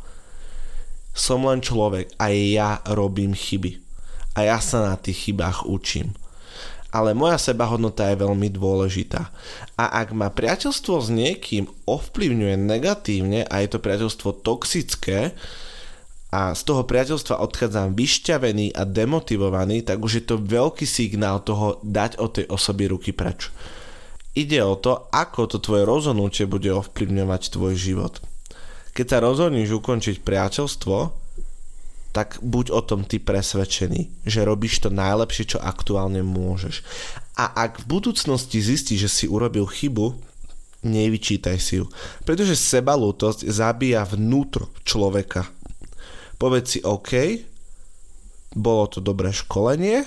Som 1.15 1.47
len 1.47 1.63
človek 1.63 2.11
a 2.19 2.27
ja 2.27 2.83
robím 2.91 3.31
chyby. 3.31 3.79
A 4.35 4.51
ja 4.51 4.59
sa 4.59 4.83
na 4.83 4.99
tých 4.99 5.31
chybách 5.31 5.63
učím. 5.63 6.11
Ale 6.91 7.15
moja 7.15 7.39
sebahodnota 7.39 8.11
je 8.11 8.19
veľmi 8.19 8.51
dôležitá. 8.51 9.31
A 9.79 10.03
ak 10.03 10.11
ma 10.11 10.27
priateľstvo 10.27 10.99
s 10.99 11.07
niekým 11.07 11.71
ovplyvňuje 11.87 12.55
negatívne 12.59 13.47
a 13.47 13.63
je 13.63 13.67
to 13.71 13.79
priateľstvo 13.79 14.43
toxické, 14.43 15.31
a 16.33 16.57
z 16.57 16.65
toho 16.65 16.81
priateľstva 16.81 17.45
odchádzam 17.45 17.93
vyšťavený 17.93 18.73
a 18.73 18.89
demotivovaný, 18.89 19.85
tak 19.85 20.01
už 20.01 20.11
je 20.17 20.23
to 20.25 20.41
veľký 20.41 20.89
signál 20.89 21.45
toho 21.45 21.77
dať 21.85 22.17
od 22.17 22.41
tej 22.41 22.45
osoby 22.49 22.89
ruky 22.89 23.13
preč. 23.13 23.53
Ide 24.33 24.65
o 24.65 24.73
to, 24.73 25.13
ako 25.13 25.45
to 25.45 25.61
tvoje 25.61 25.85
rozhodnutie 25.85 26.49
bude 26.49 26.73
ovplyvňovať 26.73 27.53
tvoj 27.53 27.77
život. 27.77 28.17
Keď 28.97 29.05
sa 29.05 29.21
rozhodneš 29.21 29.77
ukončiť 29.77 30.25
priateľstvo, 30.25 30.97
tak 32.17 32.41
buď 32.41 32.65
o 32.73 32.81
tom 32.81 33.05
ty 33.05 33.21
presvedčený, 33.21 34.25
že 34.25 34.41
robíš 34.41 34.81
to 34.81 34.89
najlepšie, 34.89 35.53
čo 35.53 35.61
aktuálne 35.61 36.25
môžeš. 36.25 36.81
A 37.37 37.53
ak 37.53 37.85
v 37.85 37.89
budúcnosti 37.93 38.57
zistíš, 38.57 39.05
že 39.05 39.09
si 39.09 39.25
urobil 39.29 39.69
chybu, 39.69 40.17
nevyčítaj 40.81 41.57
si 41.61 41.81
ju. 41.81 41.85
Pretože 42.25 42.57
sebalútosť 42.57 43.45
zabíja 43.49 44.05
vnútro 44.05 44.69
človeka 44.81 45.45
povedz 46.43 46.75
si 46.75 46.79
OK, 46.83 47.39
bolo 48.51 48.91
to 48.91 48.99
dobré 48.99 49.31
školenie, 49.31 50.03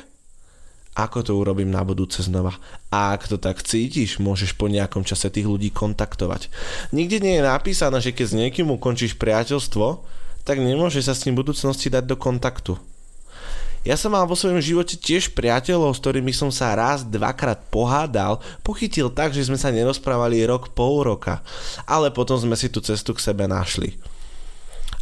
ako 0.93 1.25
to 1.25 1.33
urobím 1.33 1.73
na 1.73 1.81
budúce 1.81 2.21
znova. 2.21 2.61
A 2.93 3.17
ak 3.17 3.25
to 3.25 3.41
tak 3.41 3.65
cítiš, 3.65 4.21
môžeš 4.21 4.53
po 4.53 4.69
nejakom 4.69 5.01
čase 5.01 5.33
tých 5.33 5.49
ľudí 5.49 5.73
kontaktovať. 5.73 6.53
Nikde 6.93 7.25
nie 7.25 7.41
je 7.41 7.49
napísané, 7.49 8.05
že 8.05 8.13
keď 8.13 8.27
s 8.29 8.37
niekým 8.37 8.69
ukončíš 8.69 9.17
priateľstvo, 9.17 10.05
tak 10.45 10.61
nemôžeš 10.61 11.09
sa 11.09 11.17
s 11.17 11.25
ním 11.25 11.41
v 11.41 11.49
budúcnosti 11.49 11.89
dať 11.89 12.05
do 12.05 12.21
kontaktu. 12.21 12.77
Ja 13.89 13.97
som 13.97 14.13
mal 14.13 14.29
vo 14.29 14.37
svojom 14.37 14.61
živote 14.61 15.01
tiež 15.01 15.33
priateľov, 15.33 15.97
s 15.97 16.03
ktorými 16.05 16.37
som 16.37 16.53
sa 16.53 16.77
raz, 16.77 17.01
dvakrát 17.07 17.65
pohádal, 17.73 18.45
pochytil 18.61 19.09
tak, 19.09 19.33
že 19.33 19.49
sme 19.49 19.57
sa 19.57 19.73
nerozprávali 19.73 20.45
rok, 20.45 20.75
pol 20.77 21.01
roka. 21.01 21.41
Ale 21.89 22.13
potom 22.13 22.37
sme 22.37 22.61
si 22.61 22.69
tú 22.69 22.85
cestu 22.85 23.17
k 23.17 23.25
sebe 23.25 23.49
našli. 23.49 23.97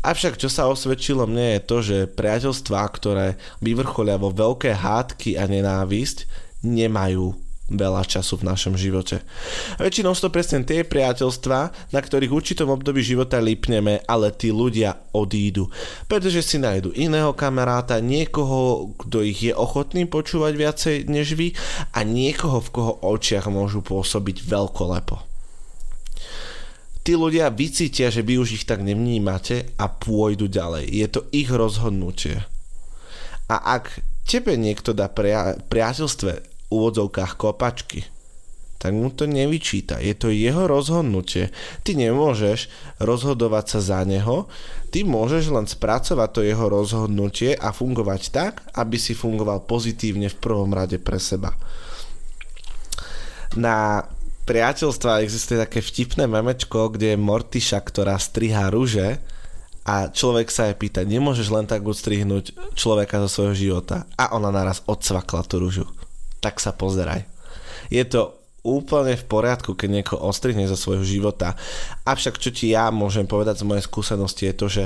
Avšak 0.04 0.36
čo 0.36 0.52
sa 0.52 0.68
osvedčilo 0.68 1.24
mne 1.24 1.56
je 1.56 1.60
to, 1.64 1.76
že 1.80 2.12
priateľstvá, 2.12 2.82
ktoré 2.92 3.40
vyvrcholia 3.64 4.20
vo 4.20 4.28
veľké 4.28 4.76
hádky 4.76 5.40
a 5.40 5.48
nenávisť, 5.48 6.28
nemajú 6.60 7.32
veľa 7.72 8.04
času 8.04 8.44
v 8.44 8.46
našom 8.52 8.76
živote. 8.76 9.24
Väčšinou 9.80 10.12
sú 10.12 10.28
to 10.28 10.34
presne 10.36 10.68
tie 10.68 10.84
priateľstva, 10.84 11.90
na 11.96 12.00
ktorých 12.04 12.28
v 12.28 12.36
určitom 12.36 12.68
období 12.68 13.00
života 13.00 13.40
lipneme, 13.40 14.04
ale 14.04 14.28
tí 14.36 14.52
ľudia 14.52 15.08
odídu. 15.16 15.72
Pretože 16.04 16.44
si 16.44 16.60
nájdu 16.60 16.92
iného 16.92 17.32
kamaráta, 17.32 18.04
niekoho, 18.04 18.92
kto 19.00 19.24
ich 19.24 19.48
je 19.48 19.56
ochotný 19.56 20.04
počúvať 20.04 20.52
viacej 20.52 20.96
než 21.08 21.32
vy 21.32 21.56
a 21.96 22.04
niekoho, 22.04 22.60
v 22.60 22.72
koho 22.72 22.92
očiach 23.00 23.48
môžu 23.48 23.80
pôsobiť 23.80 24.44
veľkolepo 24.44 25.33
tí 27.04 27.12
ľudia 27.12 27.52
vycítia, 27.52 28.08
že 28.08 28.24
vy 28.24 28.40
už 28.40 28.58
ich 28.58 28.64
tak 28.64 28.80
nevnímate 28.80 29.76
a 29.76 29.92
pôjdu 29.92 30.48
ďalej. 30.48 30.88
Je 30.88 31.06
to 31.12 31.20
ich 31.30 31.52
rozhodnutie. 31.52 32.40
A 33.52 33.76
ak 33.76 34.00
tebe 34.24 34.56
niekto 34.56 34.96
dá 34.96 35.12
pria- 35.12 35.60
priateľstve 35.68 36.32
v 36.32 36.72
úvodzovkách 36.72 37.36
kopačky, 37.36 38.08
tak 38.80 38.92
mu 38.92 39.08
to 39.08 39.24
nevyčíta. 39.24 39.96
Je 40.00 40.12
to 40.12 40.28
jeho 40.28 40.68
rozhodnutie. 40.68 41.48
Ty 41.84 41.96
nemôžeš 41.96 42.68
rozhodovať 43.00 43.64
sa 43.76 43.80
za 43.80 44.00
neho, 44.04 44.44
ty 44.92 45.08
môžeš 45.08 45.48
len 45.52 45.64
spracovať 45.64 46.28
to 46.32 46.40
jeho 46.44 46.68
rozhodnutie 46.68 47.56
a 47.56 47.72
fungovať 47.72 48.22
tak, 48.28 48.60
aby 48.76 49.00
si 49.00 49.16
fungoval 49.16 49.64
pozitívne 49.64 50.28
v 50.28 50.36
prvom 50.36 50.72
rade 50.72 51.00
pre 51.00 51.16
seba. 51.16 51.56
Na 53.56 54.04
priateľstva 54.44 55.24
existuje 55.24 55.56
také 55.56 55.80
vtipné 55.80 56.28
memečko, 56.28 56.92
kde 56.92 57.16
je 57.16 57.18
Mortiša, 57.20 57.80
ktorá 57.80 58.20
strihá 58.20 58.68
rúže 58.68 59.16
a 59.84 60.08
človek 60.08 60.48
sa 60.52 60.68
jej 60.68 60.76
pýta, 60.76 61.04
nemôžeš 61.04 61.48
len 61.52 61.64
tak 61.68 61.84
odstrihnúť 61.84 62.76
človeka 62.76 63.20
zo 63.24 63.28
svojho 63.28 63.56
života 63.56 64.08
a 64.16 64.32
ona 64.36 64.52
naraz 64.52 64.84
odsvakla 64.84 65.44
tú 65.44 65.60
rúžu. 65.60 65.84
Tak 66.44 66.60
sa 66.60 66.76
pozeraj. 66.76 67.24
Je 67.88 68.04
to 68.04 68.36
úplne 68.64 69.16
v 69.16 69.28
poriadku, 69.28 69.76
keď 69.76 69.88
niekoho 70.00 70.20
ostrihne 70.24 70.64
zo 70.64 70.76
svojho 70.76 71.04
života. 71.04 71.52
Avšak 72.08 72.40
čo 72.40 72.48
ti 72.52 72.72
ja 72.72 72.88
môžem 72.88 73.28
povedať 73.28 73.60
z 73.60 73.68
mojej 73.68 73.84
skúsenosti 73.84 74.48
je 74.48 74.54
to, 74.56 74.66
že 74.72 74.84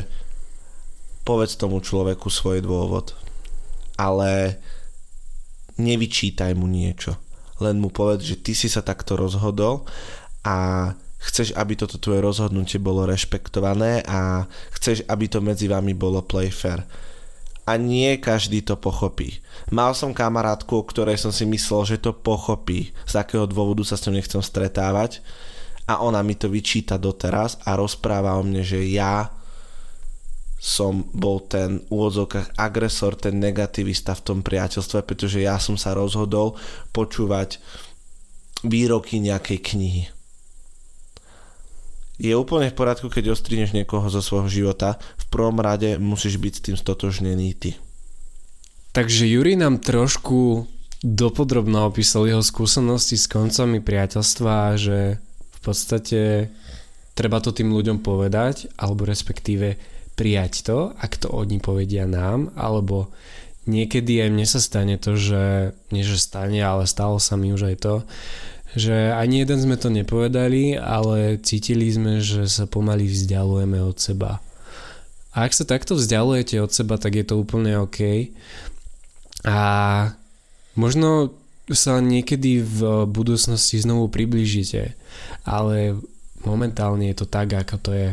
povedz 1.23 1.55
tomu 1.55 1.79
človeku 1.79 2.27
svoj 2.27 2.63
dôvod. 2.63 3.15
Ale 3.99 4.59
nevyčítaj 5.79 6.55
mu 6.59 6.67
niečo 6.67 7.28
len 7.59 7.83
mu 7.83 7.91
povedz, 7.91 8.25
že 8.25 8.37
ty 8.39 8.53
si 8.55 8.71
sa 8.71 8.83
takto 8.83 9.19
rozhodol 9.19 9.87
a 10.47 10.91
chceš, 11.19 11.55
aby 11.59 11.75
toto 11.75 11.99
tvoje 11.99 12.23
rozhodnutie 12.23 12.79
bolo 12.79 13.05
rešpektované 13.05 14.07
a 14.07 14.47
chceš, 14.79 15.03
aby 15.11 15.27
to 15.27 15.43
medzi 15.43 15.67
vami 15.67 15.93
bolo 15.93 16.23
play 16.23 16.49
fair. 16.49 16.87
A 17.69 17.77
nie 17.77 18.17
každý 18.17 18.65
to 18.65 18.81
pochopí. 18.81 19.45
Mal 19.69 19.93
som 19.93 20.17
kamarátku, 20.17 20.73
o 20.73 20.89
ktorej 20.89 21.21
som 21.21 21.29
si 21.35 21.45
myslel, 21.45 21.85
že 21.85 21.97
to 22.01 22.17
pochopí, 22.17 22.97
z 23.05 23.15
akého 23.21 23.45
dôvodu 23.45 23.85
sa 23.85 24.01
s 24.01 24.09
ňou 24.09 24.17
nechcem 24.17 24.41
stretávať 24.41 25.21
a 25.85 26.01
ona 26.01 26.25
mi 26.25 26.33
to 26.33 26.49
vyčíta 26.49 26.97
doteraz 26.97 27.61
a 27.69 27.77
rozpráva 27.77 28.41
o 28.41 28.43
mne, 28.45 28.65
že 28.65 28.81
ja 28.89 29.29
som 30.59 31.07
bol 31.15 31.39
ten 31.47 31.87
úvodzovkách 31.87 32.59
agresor, 32.59 33.15
ten 33.15 33.39
negativista 33.39 34.19
v 34.19 34.25
tom 34.27 34.39
priateľstve, 34.43 35.07
pretože 35.07 35.39
ja 35.39 35.55
som 35.63 35.79
sa 35.79 35.95
rozhodol 35.95 36.59
počúvať 36.91 37.63
výroky 38.67 39.23
nejakej 39.23 39.59
knihy. 39.63 40.05
Je 42.19 42.35
úplne 42.35 42.67
v 42.67 42.75
poriadku, 42.75 43.07
keď 43.07 43.39
ostrihneš 43.39 43.71
niekoho 43.71 44.03
zo 44.11 44.19
svojho 44.19 44.51
života, 44.51 44.99
v 45.23 45.27
prvom 45.31 45.63
rade 45.63 46.03
musíš 46.03 46.43
byť 46.43 46.53
s 46.59 46.65
tým 46.67 46.77
stotožnený 46.77 47.55
ty. 47.55 47.71
Takže 48.91 49.31
Juri 49.31 49.55
nám 49.55 49.79
trošku 49.79 50.67
dopodrobno 50.99 51.87
opísal 51.87 52.27
jeho 52.27 52.43
skúsenosti 52.43 53.15
s 53.15 53.31
koncami 53.31 53.79
priateľstva, 53.79 54.75
že 54.75 55.23
v 55.55 55.59
podstate 55.63 56.51
treba 57.15 57.39
to 57.39 57.55
tým 57.55 57.71
ľuďom 57.71 58.03
povedať, 58.03 58.67
alebo 58.75 59.07
respektíve 59.07 59.79
prijať 60.19 60.67
to, 60.67 60.91
ak 60.99 61.23
to 61.23 61.31
oni 61.31 61.63
povedia 61.63 62.11
nám, 62.11 62.51
alebo 62.59 63.15
niekedy 63.71 64.19
aj 64.27 64.31
mne 64.35 64.47
sa 64.51 64.59
stane 64.59 64.99
to, 64.99 65.15
že 65.15 65.77
nie 65.95 66.03
že 66.03 66.19
stane, 66.19 66.59
ale 66.59 66.91
stalo 66.91 67.23
sa 67.23 67.39
mi 67.39 67.55
už 67.55 67.71
aj 67.71 67.77
to, 67.79 67.95
že 68.75 69.15
ani 69.15 69.47
jeden 69.47 69.63
sme 69.63 69.79
to 69.79 69.89
nepovedali, 69.89 70.75
ale 70.75 71.39
cítili 71.39 71.87
sme, 71.89 72.19
že 72.19 72.51
sa 72.51 72.67
pomaly 72.67 73.07
vzdialujeme 73.07 73.79
od 73.79 73.97
seba. 73.97 74.43
A 75.33 75.47
ak 75.47 75.55
sa 75.55 75.63
takto 75.63 75.95
vzdialujete 75.95 76.59
od 76.59 76.75
seba, 76.75 76.99
tak 76.99 77.15
je 77.15 77.25
to 77.25 77.39
úplne 77.39 77.79
OK. 77.79 78.35
A 79.47 79.61
možno 80.75 81.39
sa 81.69 82.01
niekedy 82.01 82.65
v 82.65 83.07
budúcnosti 83.07 83.79
znovu 83.79 84.09
priblížite, 84.09 84.97
ale 85.45 86.01
momentálne 86.43 87.13
je 87.13 87.17
to 87.23 87.27
tak, 87.29 87.53
ako 87.53 87.77
to 87.79 87.91
je 87.93 88.09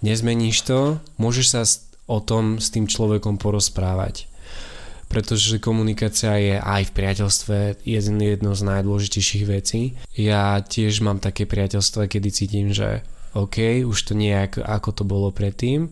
nezmeníš 0.00 0.66
to, 0.66 1.00
môžeš 1.16 1.46
sa 1.48 1.62
o 2.10 2.18
tom 2.18 2.58
s 2.58 2.74
tým 2.74 2.90
človekom 2.90 3.38
porozprávať. 3.38 4.26
Pretože 5.10 5.58
komunikácia 5.58 6.38
je 6.38 6.56
aj 6.58 6.90
v 6.90 6.94
priateľstve 6.94 7.56
jedno 7.82 8.54
z 8.54 8.62
najdôležitejších 8.62 9.44
vecí. 9.46 9.98
Ja 10.14 10.58
tiež 10.62 11.02
mám 11.02 11.18
také 11.18 11.50
priateľstvo, 11.50 12.06
kedy 12.06 12.28
cítim, 12.30 12.70
že 12.70 13.02
OK, 13.34 13.86
už 13.86 13.98
to 14.10 14.12
nie 14.14 14.30
je 14.30 14.42
ako, 14.46 14.60
ako 14.66 14.90
to 14.90 15.04
bolo 15.06 15.28
predtým, 15.30 15.90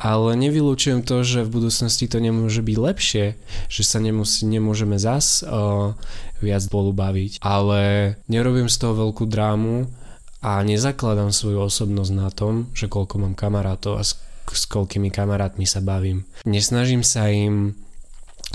ale 0.00 0.32
nevylučujem 0.36 1.04
to, 1.04 1.20
že 1.20 1.44
v 1.44 1.52
budúcnosti 1.60 2.08
to 2.08 2.20
nemôže 2.20 2.64
byť 2.64 2.76
lepšie, 2.80 3.36
že 3.68 3.82
sa 3.84 4.00
nemusí, 4.00 4.48
nemôžeme 4.48 4.96
zas 4.96 5.44
uh, 5.44 5.92
viac 6.40 6.64
spolu 6.64 6.96
baviť, 6.96 7.44
ale 7.44 8.16
nerobím 8.24 8.72
z 8.72 8.76
toho 8.80 8.96
veľkú 9.08 9.28
drámu 9.28 9.99
a 10.40 10.64
nezakladám 10.64 11.36
svoju 11.36 11.68
osobnosť 11.68 12.12
na 12.16 12.28
tom, 12.32 12.72
že 12.72 12.88
koľko 12.88 13.20
mám 13.20 13.34
kamarátov 13.36 14.00
a 14.00 14.02
s, 14.04 14.16
s 14.48 14.64
koľkými 14.64 15.12
kamarátmi 15.12 15.68
sa 15.68 15.84
bavím. 15.84 16.24
Nesnažím 16.48 17.04
sa 17.04 17.28
im 17.28 17.76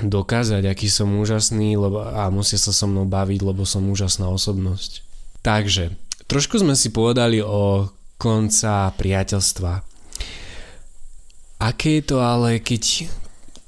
dokázať, 0.02 0.66
aký 0.66 0.90
som 0.92 1.14
úžasný 1.16 1.78
lebo, 1.78 2.04
a 2.04 2.28
musia 2.34 2.60
sa 2.60 2.74
so 2.74 2.90
mnou 2.90 3.06
baviť, 3.08 3.40
lebo 3.46 3.64
som 3.64 3.86
úžasná 3.88 4.28
osobnosť. 4.28 5.06
Takže, 5.46 5.94
trošku 6.26 6.60
sme 6.60 6.74
si 6.74 6.90
povedali 6.90 7.40
o 7.40 7.88
konca 8.18 8.92
priateľstva. 8.98 9.86
Aké 11.62 12.02
je 12.02 12.04
to 12.04 12.18
ale, 12.20 12.60
keď 12.60 13.08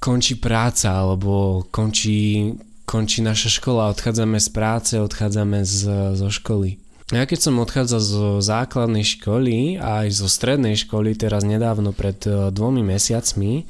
končí 0.02 0.36
práca 0.36 1.06
alebo 1.06 1.64
končí, 1.70 2.52
končí 2.84 3.24
naša 3.24 3.54
škola, 3.62 3.94
odchádzame 3.94 4.42
z 4.42 4.50
práce, 4.52 4.94
odchádzame 5.00 5.64
z, 5.64 5.80
zo 6.18 6.30
školy. 6.34 6.87
Ja 7.08 7.24
keď 7.24 7.40
som 7.40 7.64
odchádzal 7.64 8.02
zo 8.04 8.28
základnej 8.44 9.08
školy 9.08 9.80
a 9.80 10.04
aj 10.04 10.20
zo 10.20 10.28
strednej 10.28 10.76
školy 10.76 11.16
teraz 11.16 11.48
nedávno 11.48 11.96
pred 11.96 12.20
e, 12.28 12.52
dvomi 12.52 12.84
mesiacmi, 12.84 13.64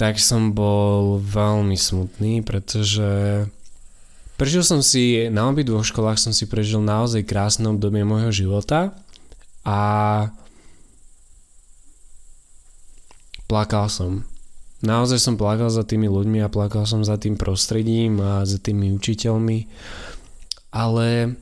tak 0.00 0.16
som 0.16 0.56
bol 0.56 1.20
veľmi 1.20 1.76
smutný, 1.76 2.40
pretože 2.40 3.44
prežil 4.40 4.64
som 4.64 4.80
si, 4.80 5.28
na 5.28 5.52
obidvoch 5.52 5.84
školách 5.84 6.16
som 6.16 6.32
si 6.32 6.48
prežil 6.48 6.80
naozaj 6.80 7.28
krásne 7.28 7.68
obdobie 7.68 8.08
môjho 8.08 8.32
života 8.32 8.96
a 9.68 9.80
plakal 13.52 13.92
som. 13.92 14.24
Naozaj 14.80 15.20
som 15.20 15.34
plakal 15.36 15.68
za 15.68 15.84
tými 15.84 16.08
ľuďmi 16.08 16.40
a 16.40 16.48
plakal 16.48 16.88
som 16.88 17.04
za 17.04 17.20
tým 17.20 17.36
prostredím 17.36 18.16
a 18.24 18.48
za 18.48 18.56
tými 18.56 18.96
učiteľmi, 18.96 19.68
ale 20.72 21.36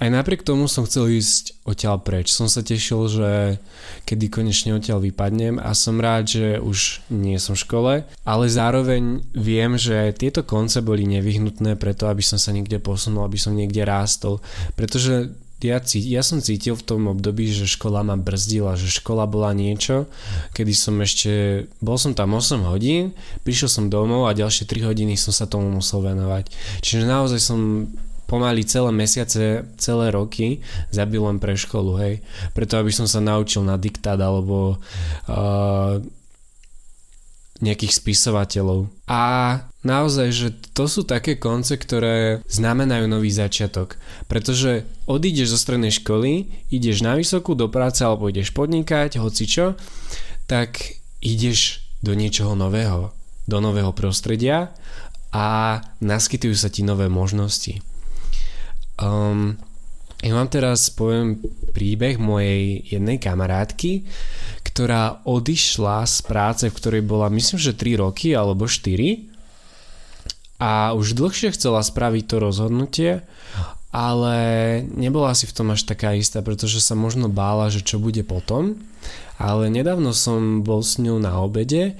aj 0.00 0.08
napriek 0.08 0.42
tomu 0.42 0.66
som 0.66 0.88
chcel 0.88 1.12
ísť 1.12 1.62
odtiaľ 1.68 2.00
preč. 2.00 2.32
Som 2.32 2.48
sa 2.48 2.64
tešil, 2.64 3.00
že 3.12 3.30
kedy 4.08 4.32
konečne 4.32 4.74
odtiaľ 4.74 5.04
vypadnem 5.04 5.60
a 5.60 5.76
som 5.76 6.00
rád, 6.00 6.32
že 6.32 6.48
už 6.58 7.04
nie 7.12 7.36
som 7.36 7.54
v 7.54 7.62
škole, 7.62 7.92
ale 8.24 8.44
zároveň 8.48 9.20
viem, 9.36 9.76
že 9.76 10.16
tieto 10.16 10.42
konce 10.42 10.80
boli 10.80 11.04
nevyhnutné 11.06 11.76
preto, 11.76 12.08
aby 12.08 12.24
som 12.24 12.40
sa 12.40 12.50
niekde 12.50 12.80
posunul, 12.82 13.28
aby 13.28 13.38
som 13.38 13.52
niekde 13.52 13.84
rástol, 13.84 14.40
pretože 14.74 15.30
ja, 15.62 15.78
ja 15.86 16.22
som 16.26 16.42
cítil 16.42 16.74
v 16.74 16.82
tom 16.82 17.06
období, 17.06 17.46
že 17.54 17.70
škola 17.70 18.02
ma 18.02 18.18
brzdila, 18.18 18.74
že 18.74 18.90
škola 18.90 19.30
bola 19.30 19.54
niečo, 19.54 20.10
kedy 20.58 20.74
som 20.74 20.98
ešte, 20.98 21.66
bol 21.78 21.94
som 21.94 22.18
tam 22.18 22.34
8 22.34 22.66
hodín, 22.66 23.14
prišiel 23.46 23.70
som 23.70 23.86
domov 23.86 24.26
a 24.26 24.34
ďalšie 24.34 24.66
3 24.66 24.90
hodiny 24.90 25.14
som 25.14 25.30
sa 25.30 25.46
tomu 25.46 25.70
musel 25.70 26.02
venovať. 26.02 26.50
Čiže 26.82 27.06
naozaj 27.06 27.38
som 27.38 27.86
pomaly 28.32 28.64
celé 28.64 28.88
mesiace, 28.96 29.68
celé 29.76 30.08
roky 30.08 30.64
zabil 30.88 31.20
len 31.20 31.36
pre 31.36 31.52
školu, 31.52 32.00
hej. 32.00 32.14
Preto 32.56 32.80
aby 32.80 32.88
som 32.88 33.04
sa 33.04 33.20
naučil 33.20 33.60
na 33.60 33.76
diktát 33.76 34.16
alebo 34.16 34.80
uh, 35.28 36.00
nejakých 37.60 37.92
spisovateľov. 37.92 38.88
A 39.06 39.22
naozaj, 39.84 40.28
že 40.32 40.48
to 40.72 40.88
sú 40.88 41.04
také 41.04 41.36
konce, 41.36 41.76
ktoré 41.76 42.40
znamenajú 42.48 43.06
nový 43.06 43.28
začiatok. 43.28 44.00
Pretože 44.26 44.88
odídeš 45.04 45.52
zo 45.52 45.58
strednej 45.60 45.92
školy, 45.92 46.48
ideš 46.72 47.04
na 47.04 47.14
vysokú 47.14 47.52
do 47.52 47.68
práce 47.68 48.00
alebo 48.00 48.32
ideš 48.32 48.50
podnikať, 48.56 49.20
hoci 49.20 49.44
čo, 49.44 49.76
tak 50.48 50.98
ideš 51.22 51.84
do 52.02 52.16
niečoho 52.16 52.56
nového, 52.58 53.14
do 53.46 53.58
nového 53.62 53.94
prostredia 53.94 54.74
a 55.30 55.78
naskytujú 56.02 56.56
sa 56.58 56.66
ti 56.66 56.82
nové 56.82 57.06
možnosti. 57.06 57.91
Um, 59.02 59.58
ja 60.22 60.38
vám 60.38 60.46
teraz 60.46 60.86
poviem 60.94 61.42
príbeh 61.74 62.14
mojej 62.22 62.78
jednej 62.86 63.18
kamarátky, 63.18 64.06
ktorá 64.62 65.26
odišla 65.26 66.06
z 66.06 66.18
práce, 66.22 66.64
v 66.70 66.76
ktorej 66.78 67.02
bola 67.02 67.26
myslím, 67.26 67.58
že 67.58 67.74
3 67.74 67.98
roky 67.98 68.30
alebo 68.30 68.70
4 68.70 69.26
a 70.62 70.94
už 70.94 71.18
dlhšie 71.18 71.50
chcela 71.58 71.82
spraviť 71.82 72.24
to 72.30 72.36
rozhodnutie, 72.38 73.10
ale 73.90 74.36
nebola 74.94 75.34
si 75.34 75.50
v 75.50 75.54
tom 75.58 75.74
až 75.74 75.82
taká 75.90 76.14
istá, 76.14 76.38
pretože 76.38 76.78
sa 76.78 76.94
možno 76.94 77.26
bála, 77.26 77.66
že 77.66 77.82
čo 77.82 77.98
bude 77.98 78.22
potom. 78.22 78.78
Ale 79.42 79.66
nedávno 79.66 80.14
som 80.14 80.62
bol 80.62 80.86
s 80.86 81.02
ňou 81.02 81.18
na 81.18 81.34
obede 81.42 81.98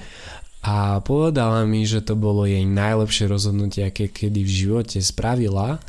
a 0.62 1.02
povedala 1.02 1.66
mi, 1.66 1.82
že 1.82 2.06
to 2.06 2.14
bolo 2.14 2.46
jej 2.46 2.62
najlepšie 2.62 3.26
rozhodnutie, 3.26 3.82
aké 3.82 4.06
kedy 4.06 4.46
v 4.46 4.52
živote 4.62 5.02
spravila 5.02 5.82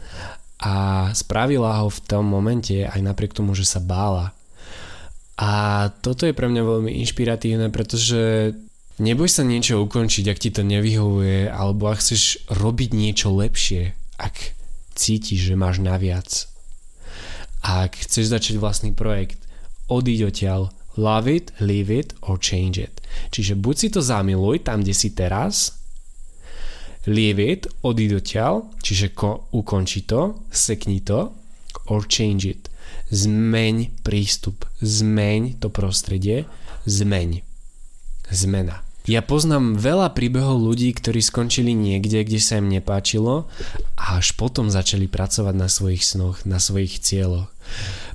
a 0.64 0.74
spravila 1.12 1.84
ho 1.84 1.92
v 1.92 2.00
tom 2.08 2.24
momente 2.24 2.88
aj 2.88 3.02
napriek 3.04 3.36
tomu, 3.36 3.52
že 3.52 3.68
sa 3.68 3.84
bála. 3.84 4.32
A 5.36 5.92
toto 6.00 6.24
je 6.24 6.32
pre 6.32 6.48
mňa 6.48 6.64
veľmi 6.64 6.92
inšpiratívne, 7.04 7.68
pretože 7.68 8.56
neboj 9.04 9.28
sa 9.28 9.44
niečo 9.44 9.84
ukončiť, 9.84 10.26
ak 10.32 10.40
ti 10.40 10.50
to 10.56 10.64
nevyhovuje, 10.64 11.52
alebo 11.52 11.92
ak 11.92 12.00
chceš 12.00 12.48
robiť 12.48 12.96
niečo 12.96 13.36
lepšie, 13.36 13.92
ak 14.16 14.56
cítiš, 14.96 15.52
že 15.52 15.60
máš 15.60 15.84
naviac. 15.84 16.48
Ak 17.60 18.00
chceš 18.00 18.32
začať 18.32 18.56
vlastný 18.56 18.96
projekt, 18.96 19.44
odíď 19.92 20.32
odtiaľ, 20.32 20.72
love 20.96 21.28
it, 21.28 21.52
leave 21.60 21.92
it 21.92 22.16
or 22.24 22.40
change 22.40 22.80
it. 22.80 23.04
Čiže 23.36 23.60
buď 23.60 23.76
si 23.76 23.88
to 23.92 24.00
zamiluj 24.00 24.64
tam, 24.64 24.80
kde 24.80 24.96
si 24.96 25.12
teraz, 25.12 25.83
leave 27.08 27.40
it, 27.40 27.68
odíď 27.84 28.24
odtiaľ, 28.24 28.54
čiže 28.80 29.12
ko, 29.12 29.48
ukonči 29.52 30.08
to, 30.08 30.40
sekni 30.50 31.04
to, 31.04 31.36
or 31.92 32.04
change 32.08 32.48
it. 32.48 32.72
Zmeň 33.14 34.02
prístup, 34.02 34.66
zmeň 34.80 35.60
to 35.60 35.68
prostredie, 35.70 36.48
zmeň. 36.88 37.44
Zmena. 38.32 38.82
Ja 39.04 39.20
poznám 39.20 39.76
veľa 39.76 40.16
príbehov 40.16 40.64
ľudí, 40.64 40.96
ktorí 40.96 41.20
skončili 41.20 41.76
niekde, 41.76 42.24
kde 42.24 42.40
sa 42.40 42.64
im 42.64 42.72
nepáčilo 42.72 43.52
a 44.00 44.24
až 44.24 44.32
potom 44.40 44.72
začali 44.72 45.12
pracovať 45.12 45.56
na 45.60 45.68
svojich 45.68 46.08
snoch, 46.08 46.48
na 46.48 46.56
svojich 46.56 47.04
cieľoch. 47.04 47.52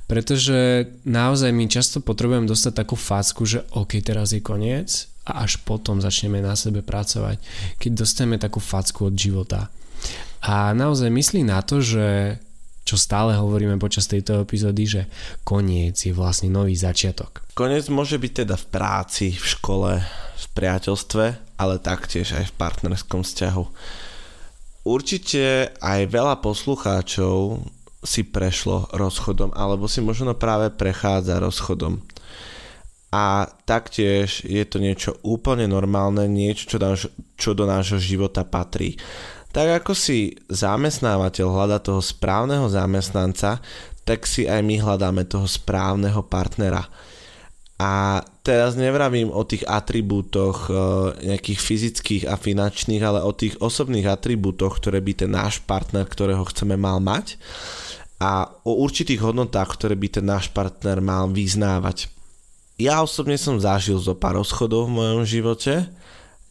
Pretože 0.09 0.89
naozaj 1.05 1.53
my 1.53 1.69
často 1.69 2.01
potrebujeme 2.01 2.49
dostať 2.49 2.73
takú 2.73 2.97
facku, 2.97 3.45
že 3.45 3.69
OK, 3.77 4.01
teraz 4.01 4.33
je 4.33 4.41
koniec 4.41 5.05
a 5.29 5.45
až 5.45 5.61
potom 5.61 6.01
začneme 6.01 6.41
na 6.41 6.57
sebe 6.57 6.81
pracovať, 6.81 7.37
keď 7.77 7.91
dostaneme 7.93 8.41
takú 8.41 8.57
facku 8.57 9.13
od 9.13 9.15
života. 9.15 9.69
A 10.41 10.73
naozaj 10.73 11.13
myslí 11.13 11.45
na 11.45 11.61
to, 11.61 11.83
že 11.83 12.39
čo 12.89 12.97
stále 12.97 13.37
hovoríme 13.37 13.77
počas 13.77 14.09
tejto 14.09 14.41
epizódy, 14.41 14.83
že 14.89 15.01
koniec 15.45 15.93
je 15.93 16.09
vlastne 16.09 16.49
nový 16.49 16.73
začiatok. 16.73 17.45
Koniec 17.53 17.85
môže 17.93 18.17
byť 18.17 18.31
teda 18.45 18.55
v 18.57 18.65
práci, 18.73 19.27
v 19.37 19.45
škole, 19.45 19.91
v 20.39 20.47
priateľstve, 20.57 21.25
ale 21.61 21.75
taktiež 21.77 22.33
aj 22.33 22.49
v 22.49 22.57
partnerskom 22.57 23.21
vzťahu. 23.21 23.63
Určite 24.89 25.75
aj 25.77 26.09
veľa 26.09 26.41
poslucháčov 26.41 27.61
si 28.01 28.25
prešlo 28.25 28.89
rozchodom, 28.95 29.53
alebo 29.53 29.85
si 29.85 29.99
možno 29.99 30.33
práve 30.33 30.71
prechádza 30.73 31.37
rozchodom 31.37 31.99
a 33.09 33.49
taktiež 33.65 34.45
je 34.45 34.61
to 34.69 34.77
niečo 34.77 35.17
úplne 35.25 35.65
normálne, 35.65 36.29
niečo, 36.29 36.75
čo, 36.75 36.77
náš, 36.77 37.09
čo 37.35 37.57
do 37.57 37.65
nášho 37.65 37.97
života 37.97 38.45
patrí. 38.45 38.97
Tak 39.49 39.81
ako 39.81 39.97
si 39.97 40.37
zamestnávateľ 40.45 41.47
hľada 41.49 41.81
toho 41.81 42.05
správneho 42.05 42.69
zamestnanca, 42.69 43.57
tak 44.05 44.29
si 44.29 44.45
aj 44.45 44.61
my 44.61 44.77
hľadáme 44.77 45.25
toho 45.25 45.49
správneho 45.49 46.21
partnera. 46.21 46.85
A 47.79 48.21
teraz 48.43 48.75
nevravím 48.75 49.31
o 49.31 49.41
tých 49.47 49.63
atribútoch 49.63 50.67
e, 50.67 50.71
nejakých 51.31 51.59
fyzických 51.63 52.23
a 52.27 52.35
finančných, 52.35 53.01
ale 53.01 53.23
o 53.23 53.31
tých 53.31 53.57
osobných 53.57 54.05
atribútoch, 54.05 54.77
ktoré 54.77 54.99
by 54.99 55.25
ten 55.25 55.31
náš 55.31 55.63
partner, 55.63 56.03
ktorého 56.05 56.43
chceme 56.45 56.75
mal 56.75 56.99
mať 56.99 57.39
a 58.19 58.51
o 58.67 58.83
určitých 58.83 59.23
hodnotách, 59.23 59.79
ktoré 59.79 59.95
by 59.95 60.19
ten 60.19 60.27
náš 60.27 60.51
partner 60.51 60.99
mal 60.99 61.31
vyznávať. 61.31 62.11
Ja 62.79 63.03
osobne 63.03 63.35
som 63.35 63.59
zažil 63.59 63.99
zo 63.99 64.15
pár 64.15 64.39
rozchodov 64.39 64.87
v 64.87 64.95
mojom 65.03 65.27
živote. 65.27 65.91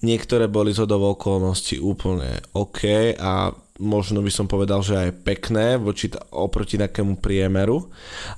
Niektoré 0.05 0.45
boli 0.45 0.77
z 0.77 0.85
okolností 0.85 1.81
úplne 1.81 2.45
OK 2.53 3.17
a 3.17 3.57
možno 3.81 4.21
by 4.21 4.29
som 4.29 4.45
povedal, 4.45 4.85
že 4.85 5.09
aj 5.09 5.25
pekné 5.25 5.81
voči, 5.81 6.13
oproti 6.29 6.77
takému 6.77 7.17
priemeru 7.17 7.89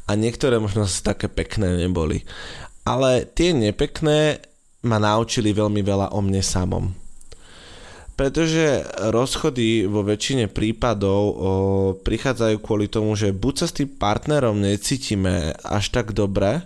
a 0.07 0.15
niektoré 0.15 0.63
možno 0.63 0.87
také 0.87 1.27
pekné 1.27 1.83
neboli. 1.83 2.23
Ale 2.87 3.27
tie 3.27 3.51
nepekné 3.51 4.39
ma 4.87 5.03
naučili 5.03 5.51
veľmi 5.51 5.83
veľa 5.83 6.15
o 6.15 6.21
mne 6.23 6.47
samom. 6.47 6.95
Pretože 8.15 8.87
rozchody 9.11 9.91
vo 9.91 10.07
väčšine 10.07 10.47
prípadov 10.47 11.23
o, 11.27 11.33
prichádzajú 12.07 12.57
kvôli 12.63 12.87
tomu, 12.87 13.19
že 13.19 13.35
buď 13.35 13.55
sa 13.59 13.67
s 13.67 13.77
tým 13.83 13.91
partnerom 13.99 14.63
necítime 14.63 15.59
až 15.65 15.91
tak 15.91 16.15
dobre, 16.15 16.63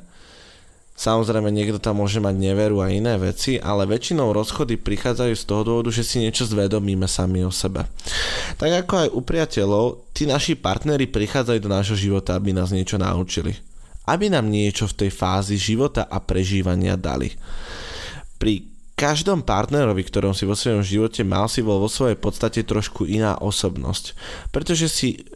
Samozrejme, 0.95 1.51
niekto 1.51 1.83
tam 1.83 1.99
môže 1.99 2.23
mať 2.23 2.39
neveru 2.39 2.79
a 2.79 2.87
iné 2.87 3.19
veci, 3.19 3.59
ale 3.59 3.83
väčšinou 3.83 4.31
rozchody 4.31 4.79
prichádzajú 4.79 5.35
z 5.35 5.45
toho 5.45 5.63
dôvodu, 5.67 5.91
že 5.91 6.07
si 6.07 6.23
niečo 6.23 6.47
zvedomíme 6.47 7.11
sami 7.11 7.43
o 7.43 7.51
sebe. 7.51 7.91
Tak 8.63 8.87
ako 8.87 8.95
aj 9.03 9.09
u 9.11 9.21
priateľov, 9.27 9.85
tí 10.15 10.23
naši 10.31 10.55
partnery 10.55 11.11
prichádzajú 11.11 11.59
do 11.59 11.71
nášho 11.75 11.99
života, 11.99 12.39
aby 12.39 12.55
nás 12.55 12.71
niečo 12.71 12.95
naučili. 12.95 13.59
Aby 14.07 14.31
nám 14.31 14.47
niečo 14.47 14.87
v 14.87 15.05
tej 15.05 15.11
fázi 15.11 15.59
života 15.59 16.07
a 16.07 16.23
prežívania 16.23 16.95
dali. 16.95 17.35
Pri 18.39 18.71
každom 18.95 19.43
partnerovi, 19.43 20.07
ktorom 20.07 20.31
si 20.31 20.47
vo 20.47 20.55
svojom 20.55 20.87
živote 20.87 21.27
mal, 21.27 21.51
si 21.51 21.67
bol 21.67 21.83
vo 21.83 21.91
svojej 21.91 22.15
podstate 22.15 22.63
trošku 22.63 23.03
iná 23.03 23.35
osobnosť. 23.43 24.15
Pretože 24.55 24.87
si 24.87 25.27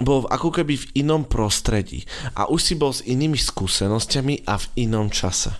bol 0.00 0.28
ako 0.28 0.52
keby 0.52 0.76
v 0.76 0.86
inom 1.00 1.24
prostredí 1.24 2.04
a 2.36 2.48
už 2.52 2.60
si 2.60 2.74
bol 2.76 2.92
s 2.92 3.04
inými 3.04 3.40
skúsenosťami 3.40 4.44
a 4.44 4.60
v 4.60 4.66
inom 4.88 5.08
čase. 5.08 5.56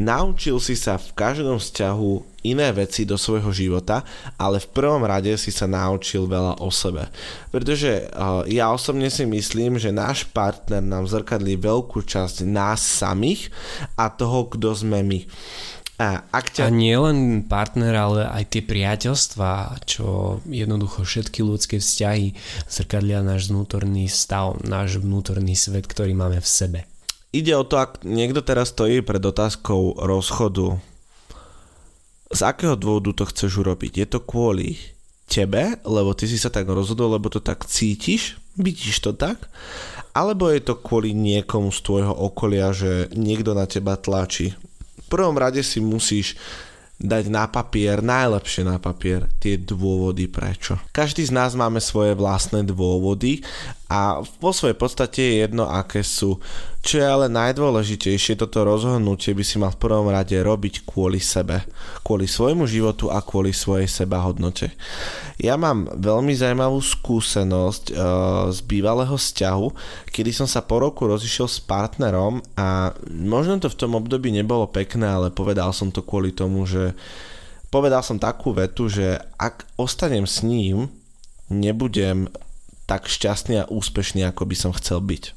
Naučil 0.00 0.56
si 0.64 0.80
sa 0.80 0.96
v 0.96 1.12
každom 1.12 1.60
vzťahu 1.60 2.40
iné 2.48 2.72
veci 2.72 3.04
do 3.04 3.20
svojho 3.20 3.52
života, 3.52 4.00
ale 4.40 4.56
v 4.56 4.72
prvom 4.72 5.04
rade 5.04 5.28
si 5.36 5.52
sa 5.52 5.68
naučil 5.68 6.24
veľa 6.24 6.64
o 6.64 6.72
sebe. 6.72 7.12
Pretože 7.52 8.08
uh, 8.08 8.48
ja 8.48 8.72
osobne 8.72 9.12
si 9.12 9.28
myslím, 9.28 9.76
že 9.76 9.92
náš 9.92 10.24
partner 10.24 10.80
nám 10.80 11.04
zrkadlí 11.04 11.60
veľkú 11.60 12.00
časť 12.00 12.48
nás 12.48 12.80
samých 12.80 13.52
a 14.00 14.08
toho, 14.08 14.48
kto 14.48 14.72
sme 14.72 15.04
my. 15.04 15.28
A, 16.00 16.24
ak 16.32 16.56
ťa... 16.56 16.64
a 16.64 16.68
nie 16.72 16.96
len 16.96 17.44
partner, 17.44 17.92
ale 17.92 18.20
aj 18.24 18.56
tie 18.56 18.62
priateľstva, 18.64 19.84
čo 19.84 20.40
jednoducho 20.48 21.04
všetky 21.04 21.44
ľudské 21.44 21.76
vzťahy 21.76 22.32
zrkadlia 22.72 23.20
náš 23.20 23.52
vnútorný 23.52 24.08
stav, 24.08 24.56
náš 24.64 24.96
vnútorný 24.96 25.52
svet, 25.52 25.84
ktorý 25.84 26.16
máme 26.16 26.40
v 26.40 26.48
sebe. 26.48 26.80
Ide 27.36 27.52
o 27.52 27.68
to, 27.68 27.76
ak 27.76 28.00
niekto 28.00 28.40
teraz 28.40 28.72
stojí 28.72 29.04
pred 29.04 29.20
otázkou 29.20 30.00
rozchodu, 30.00 30.80
z 32.32 32.40
akého 32.48 32.80
dôvodu 32.80 33.12
to 33.12 33.28
chceš 33.28 33.60
urobiť? 33.60 33.92
Je 34.00 34.06
to 34.08 34.24
kvôli 34.24 34.80
tebe, 35.28 35.76
lebo 35.84 36.16
ty 36.16 36.24
si 36.24 36.40
sa 36.40 36.48
tak 36.48 36.64
rozhodol, 36.64 37.12
lebo 37.12 37.28
to 37.28 37.44
tak 37.44 37.68
cítiš, 37.68 38.40
vidíš 38.56 39.04
to 39.04 39.12
tak? 39.12 39.52
Alebo 40.16 40.48
je 40.48 40.64
to 40.64 40.80
kvôli 40.80 41.12
niekomu 41.12 41.68
z 41.70 41.84
tvojho 41.84 42.14
okolia, 42.16 42.72
že 42.72 43.12
niekto 43.12 43.52
na 43.52 43.68
teba 43.68 44.00
tlačí? 44.00 44.56
Prvom 45.10 45.34
rade 45.34 45.60
si 45.66 45.82
musíš 45.82 46.38
dať 47.00 47.32
na 47.32 47.48
papier, 47.48 48.04
najlepšie 48.04 48.62
na 48.62 48.76
papier, 48.76 49.24
tie 49.40 49.56
dôvody 49.56 50.28
prečo. 50.28 50.76
Každý 50.92 51.24
z 51.24 51.32
nás 51.32 51.56
máme 51.56 51.80
svoje 51.80 52.12
vlastné 52.12 52.62
dôvody 52.68 53.40
a 53.90 54.22
vo 54.22 54.54
svojej 54.54 54.78
podstate 54.78 55.18
je 55.18 55.34
jedno, 55.42 55.66
aké 55.66 56.06
sú. 56.06 56.38
Čo 56.78 57.02
je 57.02 57.06
ale 57.10 57.26
najdôležitejšie, 57.26 58.38
toto 58.38 58.62
rozhodnutie 58.62 59.34
by 59.34 59.42
si 59.42 59.58
mal 59.58 59.74
v 59.74 59.82
prvom 59.82 60.06
rade 60.06 60.38
robiť 60.38 60.86
kvôli 60.86 61.18
sebe, 61.18 61.66
kvôli 62.06 62.30
svojmu 62.30 62.70
životu 62.70 63.10
a 63.10 63.18
kvôli 63.18 63.50
svojej 63.50 63.90
sebahodnote. 63.90 64.70
Ja 65.42 65.58
mám 65.58 65.90
veľmi 65.90 66.30
zaujímavú 66.38 66.78
skúsenosť 66.78 67.84
uh, 67.90 67.96
z 68.54 68.58
bývalého 68.62 69.18
vzťahu, 69.18 69.66
kedy 70.14 70.30
som 70.30 70.46
sa 70.46 70.62
po 70.62 70.78
roku 70.78 71.10
rozišiel 71.10 71.50
s 71.50 71.58
partnerom 71.58 72.38
a 72.54 72.94
možno 73.10 73.58
to 73.58 73.68
v 73.68 73.76
tom 73.76 73.98
období 73.98 74.30
nebolo 74.30 74.70
pekné, 74.70 75.10
ale 75.10 75.34
povedal 75.34 75.74
som 75.74 75.90
to 75.90 76.06
kvôli 76.06 76.30
tomu, 76.30 76.62
že 76.62 76.94
povedal 77.74 78.06
som 78.06 78.22
takú 78.22 78.54
vetu, 78.54 78.86
že 78.86 79.18
ak 79.34 79.66
ostanem 79.74 80.30
s 80.30 80.46
ním, 80.46 80.86
nebudem 81.50 82.30
tak 82.90 83.06
šťastný 83.06 83.62
a 83.62 83.70
úspešný, 83.70 84.26
ako 84.26 84.42
by 84.50 84.56
som 84.58 84.74
chcel 84.74 84.98
byť. 84.98 85.30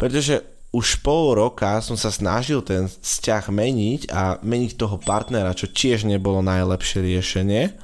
Pretože 0.00 0.40
už 0.72 1.04
pol 1.04 1.36
roka 1.36 1.76
som 1.84 2.00
sa 2.00 2.08
snažil 2.08 2.64
ten 2.64 2.88
vzťah 2.88 3.44
meniť 3.52 4.00
a 4.08 4.40
meniť 4.40 4.80
toho 4.80 4.96
partnera, 4.96 5.56
čo 5.56 5.68
tiež 5.68 6.08
nebolo 6.08 6.40
najlepšie 6.40 7.04
riešenie. 7.04 7.76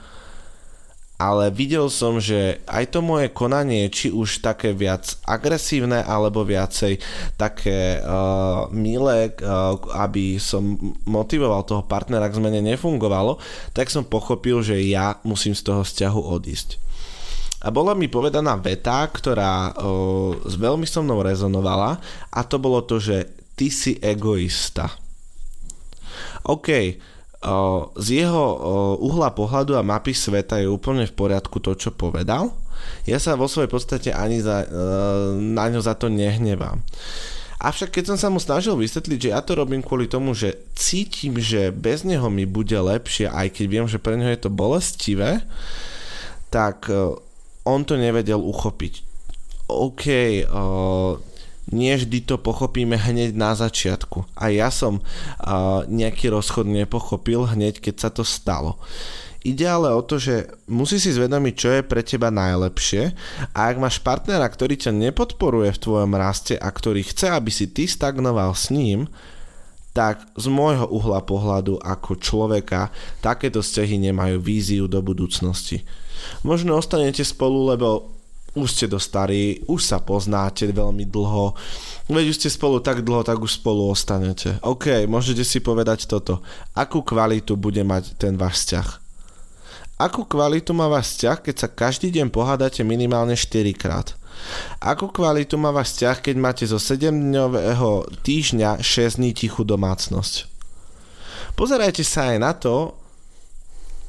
Ale 1.22 1.54
videl 1.54 1.86
som, 1.86 2.18
že 2.18 2.58
aj 2.66 2.98
to 2.98 2.98
moje 2.98 3.30
konanie, 3.30 3.86
či 3.94 4.10
už 4.10 4.42
také 4.42 4.74
viac 4.74 5.06
agresívne, 5.22 6.02
alebo 6.02 6.42
viacej 6.42 6.98
také 7.38 8.02
uh, 8.02 8.66
milé, 8.74 9.30
uh, 9.38 9.78
aby 10.02 10.42
som 10.42 10.74
motivoval 11.06 11.62
toho 11.62 11.86
partnera 11.86 12.26
k 12.26 12.42
zmene 12.42 12.58
nefungovalo, 12.58 13.38
tak 13.70 13.86
som 13.86 14.02
pochopil, 14.02 14.66
že 14.66 14.82
ja 14.82 15.22
musím 15.22 15.54
z 15.54 15.62
toho 15.62 15.86
vzťahu 15.86 16.20
odísť 16.26 16.82
a 17.62 17.68
bola 17.70 17.94
mi 17.94 18.10
povedaná 18.10 18.58
veta, 18.58 19.06
ktorá 19.06 19.70
o, 19.78 20.34
veľmi 20.42 20.82
so 20.82 20.98
mnou 20.98 21.22
rezonovala 21.22 22.02
a 22.34 22.40
to 22.42 22.58
bolo 22.58 22.82
to, 22.82 22.98
že 22.98 23.30
ty 23.54 23.70
si 23.70 24.02
egoista. 24.02 24.90
OK, 26.50 26.68
o, 27.46 27.94
z 27.94 28.26
jeho 28.26 28.42
o, 28.42 28.56
uhla 28.98 29.30
pohľadu 29.30 29.78
a 29.78 29.86
mapy 29.86 30.10
sveta 30.10 30.58
je 30.58 30.66
úplne 30.66 31.06
v 31.06 31.14
poriadku 31.14 31.62
to, 31.62 31.78
čo 31.78 31.94
povedal. 31.94 32.50
Ja 33.06 33.22
sa 33.22 33.38
vo 33.38 33.46
svojej 33.46 33.70
podstate 33.70 34.10
ani 34.10 34.42
za, 34.42 34.66
e, 34.66 34.68
na 35.38 35.70
ňo 35.70 35.78
za 35.78 35.94
to 35.94 36.10
nehnevám. 36.10 36.82
Avšak 37.62 37.94
keď 37.94 38.04
som 38.10 38.18
sa 38.18 38.26
mu 38.26 38.42
snažil 38.42 38.74
vysvetliť, 38.74 39.18
že 39.22 39.30
ja 39.30 39.38
to 39.38 39.54
robím 39.54 39.86
kvôli 39.86 40.10
tomu, 40.10 40.34
že 40.34 40.58
cítim, 40.74 41.38
že 41.38 41.70
bez 41.70 42.02
neho 42.02 42.26
mi 42.26 42.42
bude 42.42 42.74
lepšie, 42.74 43.30
aj 43.30 43.54
keď 43.54 43.66
viem, 43.70 43.86
že 43.86 44.02
pre 44.02 44.18
neho 44.18 44.34
je 44.34 44.42
to 44.42 44.50
bolestivé, 44.50 45.46
tak 46.50 46.90
on 47.62 47.86
to 47.86 47.94
nevedel 47.94 48.42
uchopiť. 48.42 49.02
OK, 49.70 50.04
uh, 50.44 51.16
nie 51.70 51.94
vždy 51.94 52.26
to 52.26 52.36
pochopíme 52.36 52.98
hneď 52.98 53.32
na 53.38 53.54
začiatku. 53.54 54.26
A 54.34 54.50
ja 54.50 54.68
som 54.68 54.98
uh, 55.00 55.86
nejaký 55.86 56.28
rozchod 56.28 56.66
nepochopil 56.66 57.46
hneď, 57.54 57.78
keď 57.78 57.94
sa 57.96 58.10
to 58.10 58.26
stalo. 58.26 58.76
Ide 59.42 59.66
ale 59.66 59.90
o 59.90 60.02
to, 60.06 60.22
že 60.22 60.46
musí 60.70 61.02
si 61.02 61.10
zvedomiť, 61.10 61.54
čo 61.58 61.68
je 61.74 61.82
pre 61.82 62.06
teba 62.06 62.30
najlepšie 62.30 63.10
a 63.50 63.74
ak 63.74 63.76
máš 63.82 63.98
partnera, 63.98 64.46
ktorý 64.46 64.78
ťa 64.78 64.94
nepodporuje 64.94 65.74
v 65.74 65.82
tvojom 65.82 66.14
raste 66.14 66.54
a 66.54 66.70
ktorý 66.70 67.02
chce, 67.02 67.26
aby 67.34 67.50
si 67.50 67.66
ty 67.66 67.90
stagnoval 67.90 68.54
s 68.54 68.70
ním, 68.70 69.10
tak 69.92 70.24
z 70.40 70.48
môjho 70.48 70.88
uhla 70.88 71.20
pohľadu 71.20 71.76
ako 71.80 72.16
človeka 72.16 72.88
takéto 73.20 73.60
vzťahy 73.60 74.00
nemajú 74.08 74.40
víziu 74.40 74.88
do 74.88 74.98
budúcnosti. 75.04 75.84
Možno 76.44 76.80
ostanete 76.80 77.20
spolu, 77.24 77.68
lebo 77.68 78.08
už 78.52 78.68
ste 78.68 78.86
do 78.88 79.00
starí, 79.00 79.64
už 79.64 79.80
sa 79.80 79.98
poznáte 80.00 80.68
veľmi 80.68 81.08
dlho, 81.08 81.56
veď 82.12 82.24
už 82.28 82.36
ste 82.36 82.48
spolu 82.52 82.84
tak 82.84 83.00
dlho, 83.00 83.24
tak 83.24 83.40
už 83.40 83.60
spolu 83.60 83.88
ostanete. 83.88 84.60
OK, 84.60 85.08
môžete 85.08 85.40
si 85.40 85.64
povedať 85.64 86.04
toto. 86.04 86.44
Akú 86.76 87.00
kvalitu 87.00 87.56
bude 87.56 87.80
mať 87.80 88.12
ten 88.20 88.36
váš 88.36 88.64
vzťah? 88.64 88.88
Akú 89.96 90.28
kvalitu 90.28 90.76
má 90.76 90.88
váš 90.88 91.16
vzťah, 91.16 91.36
keď 91.40 91.54
sa 91.56 91.68
každý 91.70 92.12
deň 92.12 92.28
pohádate 92.28 92.84
minimálne 92.84 93.36
4 93.38 93.72
krát? 93.72 94.20
Akú 94.82 95.08
kvalitu 95.08 95.54
má 95.60 95.70
váš 95.70 95.94
vzťah, 95.96 96.16
keď 96.18 96.36
máte 96.38 96.64
zo 96.66 96.80
7-dňového 96.80 98.10
týždňa 98.26 98.82
6 98.82 99.18
dní 99.22 99.30
tichú 99.36 99.62
domácnosť? 99.62 100.50
Pozerajte 101.52 102.02
sa 102.02 102.32
aj 102.34 102.38
na 102.40 102.52
to, 102.56 102.96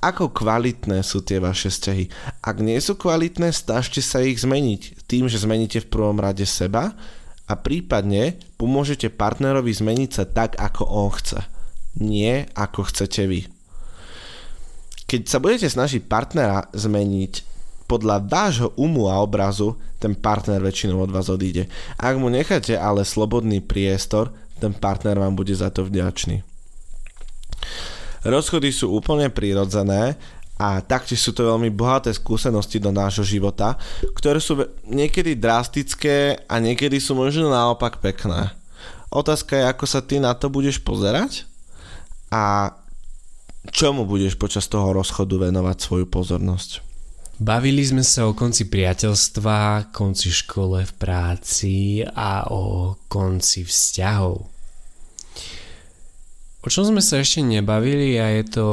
ako 0.03 0.35
kvalitné 0.35 0.99
sú 0.99 1.23
tie 1.23 1.39
vaše 1.39 1.71
vzťahy. 1.71 2.11
Ak 2.43 2.59
nie 2.59 2.75
sú 2.83 2.99
kvalitné, 2.99 3.55
snažte 3.55 4.03
sa 4.03 4.19
ich 4.19 4.43
zmeniť 4.43 5.07
tým, 5.07 5.31
že 5.31 5.39
zmeníte 5.39 5.79
v 5.79 5.91
prvom 5.91 6.19
rade 6.19 6.43
seba 6.43 6.91
a 7.47 7.53
prípadne 7.55 8.35
pomôžete 8.59 9.07
partnerovi 9.07 9.71
zmeniť 9.71 10.09
sa 10.11 10.23
tak, 10.27 10.59
ako 10.59 10.83
on 10.83 11.09
chce. 11.15 11.39
Nie 12.03 12.51
ako 12.51 12.91
chcete 12.91 13.23
vy. 13.31 13.47
Keď 15.07 15.21
sa 15.29 15.39
budete 15.39 15.71
snažiť 15.71 16.03
partnera 16.09 16.67
zmeniť 16.75 17.52
podľa 17.85 18.23
vášho 18.23 18.69
umu 18.79 19.11
a 19.11 19.19
obrazu, 19.19 19.75
ten 19.99 20.15
partner 20.15 20.59
väčšinou 20.59 20.99
od 21.03 21.11
vás 21.11 21.31
odíde. 21.31 21.71
Ak 21.99 22.19
mu 22.19 22.27
necháte 22.27 22.75
ale 22.75 23.07
slobodný 23.07 23.63
priestor, 23.63 24.31
ten 24.59 24.75
partner 24.75 25.19
vám 25.19 25.35
bude 25.35 25.51
za 25.55 25.71
to 25.71 25.83
vďačný. 25.87 26.43
Rozchody 28.23 28.71
sú 28.71 28.95
úplne 28.95 29.27
prirodzené 29.27 30.15
a 30.55 30.79
taktiež 30.79 31.19
sú 31.19 31.35
to 31.35 31.43
veľmi 31.43 31.67
bohaté 31.73 32.15
skúsenosti 32.15 32.79
do 32.79 32.93
nášho 32.93 33.27
života, 33.27 33.75
ktoré 34.15 34.39
sú 34.39 34.63
niekedy 34.87 35.35
drastické 35.35 36.47
a 36.47 36.55
niekedy 36.63 37.03
sú 37.03 37.19
možno 37.19 37.51
naopak 37.51 37.99
pekné. 37.99 38.55
Otázka 39.11 39.59
je, 39.59 39.69
ako 39.69 39.85
sa 39.85 39.99
ty 39.99 40.23
na 40.23 40.31
to 40.33 40.47
budeš 40.47 40.79
pozerať 40.79 41.43
a 42.31 42.73
čomu 43.69 44.07
budeš 44.07 44.39
počas 44.39 44.65
toho 44.71 44.95
rozchodu 44.95 45.35
venovať 45.37 45.77
svoju 45.83 46.05
pozornosť. 46.07 46.92
Bavili 47.43 47.83
sme 47.83 48.07
sa 48.07 48.23
o 48.23 48.31
konci 48.31 48.71
priateľstva, 48.71 49.91
konci 49.91 50.31
škole 50.31 50.79
v 50.79 50.93
práci 50.95 51.99
a 51.99 52.47
o 52.47 52.95
konci 53.11 53.67
vzťahov. 53.67 54.47
O 56.63 56.67
čom 56.71 56.87
sme 56.87 57.03
sa 57.03 57.19
ešte 57.19 57.43
nebavili 57.43 58.15
a 58.15 58.31
je 58.39 58.43
to 58.47 58.67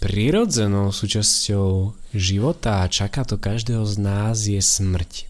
prirodzenou 0.00 0.88
súčasťou 0.88 1.92
života 2.16 2.80
a 2.80 2.88
čaká 2.88 3.28
to 3.28 3.36
každého 3.36 3.84
z 3.84 3.94
nás 4.00 4.48
je 4.48 4.56
smrť. 4.64 5.28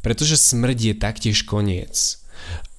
Pretože 0.00 0.40
smrť 0.40 0.78
je 0.80 0.94
taktiež 0.96 1.44
koniec. 1.44 2.16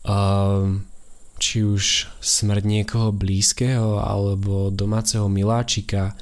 Um, 0.01 0.89
či 1.37 1.61
už 1.61 2.09
smrť 2.25 2.63
niekoho 2.65 3.13
blízkeho 3.13 4.01
alebo 4.01 4.73
domáceho 4.73 5.29
miláčika 5.29 6.17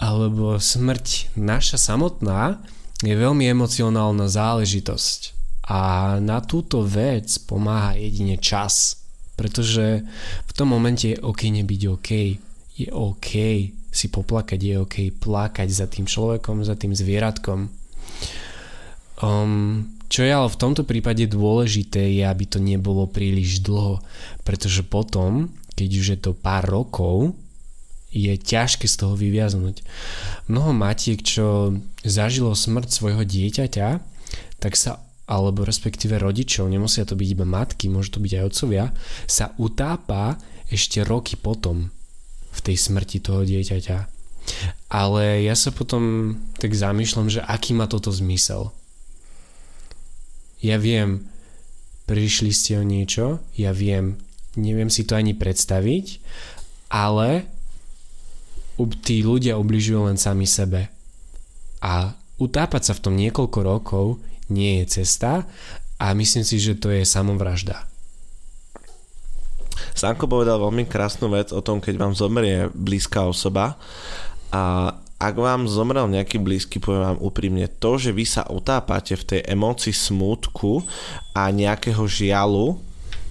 alebo 0.00 0.58
smrť 0.58 1.36
naša 1.38 1.78
samotná 1.78 2.60
je 3.02 3.14
veľmi 3.14 3.46
emocionálna 3.46 4.26
záležitosť. 4.26 5.20
A 5.64 5.80
na 6.20 6.44
túto 6.44 6.84
vec 6.84 7.30
pomáha 7.48 7.96
jedine 7.96 8.36
čas 8.36 9.04
pretože 9.34 10.06
v 10.46 10.52
tom 10.54 10.70
momente 10.70 11.10
je 11.10 11.18
OK 11.18 11.50
nebyť 11.50 11.82
OK 11.90 12.10
je 12.74 12.88
OK 12.90 13.30
si 13.94 14.06
poplakať, 14.10 14.58
je 14.58 14.74
OK 14.82 14.96
plakať 15.14 15.68
za 15.70 15.86
tým 15.86 16.10
človekom, 16.10 16.66
za 16.66 16.74
tým 16.74 16.90
zvieratkom. 16.90 17.70
Um, 19.22 19.94
čo 20.10 20.26
je 20.26 20.30
ale 20.34 20.50
v 20.50 20.58
tomto 20.58 20.82
prípade 20.82 21.30
dôležité 21.30 22.02
je, 22.18 22.26
aby 22.26 22.44
to 22.50 22.58
nebolo 22.58 23.06
príliš 23.06 23.62
dlho, 23.62 24.02
pretože 24.42 24.82
potom, 24.82 25.54
keď 25.78 25.88
už 25.94 26.06
je 26.10 26.18
to 26.18 26.32
pár 26.34 26.66
rokov, 26.66 27.38
je 28.14 28.38
ťažké 28.38 28.86
z 28.86 28.94
toho 28.94 29.18
vyviaznuť. 29.18 29.82
Mnoho 30.46 30.70
matiek, 30.70 31.18
čo 31.18 31.74
zažilo 32.06 32.54
smrť 32.54 32.88
svojho 32.94 33.26
dieťaťa, 33.26 33.88
tak 34.62 34.78
sa 34.78 35.02
alebo 35.24 35.64
respektíve 35.64 36.20
rodičov, 36.20 36.68
nemusia 36.68 37.08
to 37.08 37.16
byť 37.16 37.28
iba 37.32 37.48
matky, 37.48 37.88
môžu 37.88 38.20
to 38.20 38.20
byť 38.20 38.32
aj 38.36 38.44
otcovia, 38.44 38.84
sa 39.24 39.56
utápa 39.56 40.36
ešte 40.68 41.00
roky 41.00 41.40
potom 41.40 41.88
v 42.52 42.60
tej 42.60 42.76
smrti 42.76 43.24
toho 43.24 43.40
dieťaťa. 43.40 43.98
Ale 44.92 45.40
ja 45.40 45.56
sa 45.56 45.72
potom 45.72 46.36
tak 46.60 46.76
zamýšľam, 46.76 47.32
že 47.32 47.40
aký 47.40 47.72
má 47.72 47.88
toto 47.88 48.12
zmysel 48.12 48.68
ja 50.64 50.80
viem, 50.80 51.28
prišli 52.08 52.48
ste 52.48 52.80
o 52.80 52.84
niečo, 52.84 53.44
ja 53.52 53.76
viem, 53.76 54.16
neviem 54.56 54.88
si 54.88 55.04
to 55.04 55.12
ani 55.12 55.36
predstaviť, 55.36 56.24
ale 56.88 57.44
tí 59.02 59.22
ľudia 59.22 59.54
ubližujú 59.58 60.10
len 60.10 60.18
sami 60.18 60.44
sebe. 60.44 60.90
A 61.84 62.16
utápať 62.40 62.90
sa 62.90 62.92
v 62.96 63.02
tom 63.02 63.14
niekoľko 63.14 63.58
rokov 63.62 64.06
nie 64.50 64.82
je 64.82 65.00
cesta 65.00 65.46
a 66.00 66.06
myslím 66.12 66.44
si, 66.44 66.58
že 66.58 66.76
to 66.76 66.90
je 66.90 67.06
samovražda. 67.06 67.86
Sánko 69.94 70.26
povedal 70.26 70.58
veľmi 70.58 70.86
krásnu 70.90 71.30
vec 71.30 71.54
o 71.54 71.62
tom, 71.62 71.78
keď 71.78 71.94
vám 71.98 72.14
zomrie 72.18 72.70
blízka 72.74 73.26
osoba 73.26 73.78
a 74.50 74.94
ak 75.24 75.34
vám 75.38 75.70
zomrel 75.70 76.10
nejaký 76.10 76.42
blízky, 76.42 76.82
poviem 76.82 77.14
vám 77.14 77.22
úprimne, 77.22 77.64
to, 77.80 77.96
že 77.96 78.10
vy 78.10 78.26
sa 78.26 78.44
utápate 78.50 79.14
v 79.14 79.24
tej 79.24 79.40
emócii 79.46 79.94
smútku 79.94 80.84
a 81.32 81.48
nejakého 81.48 82.04
žialu, 82.04 82.76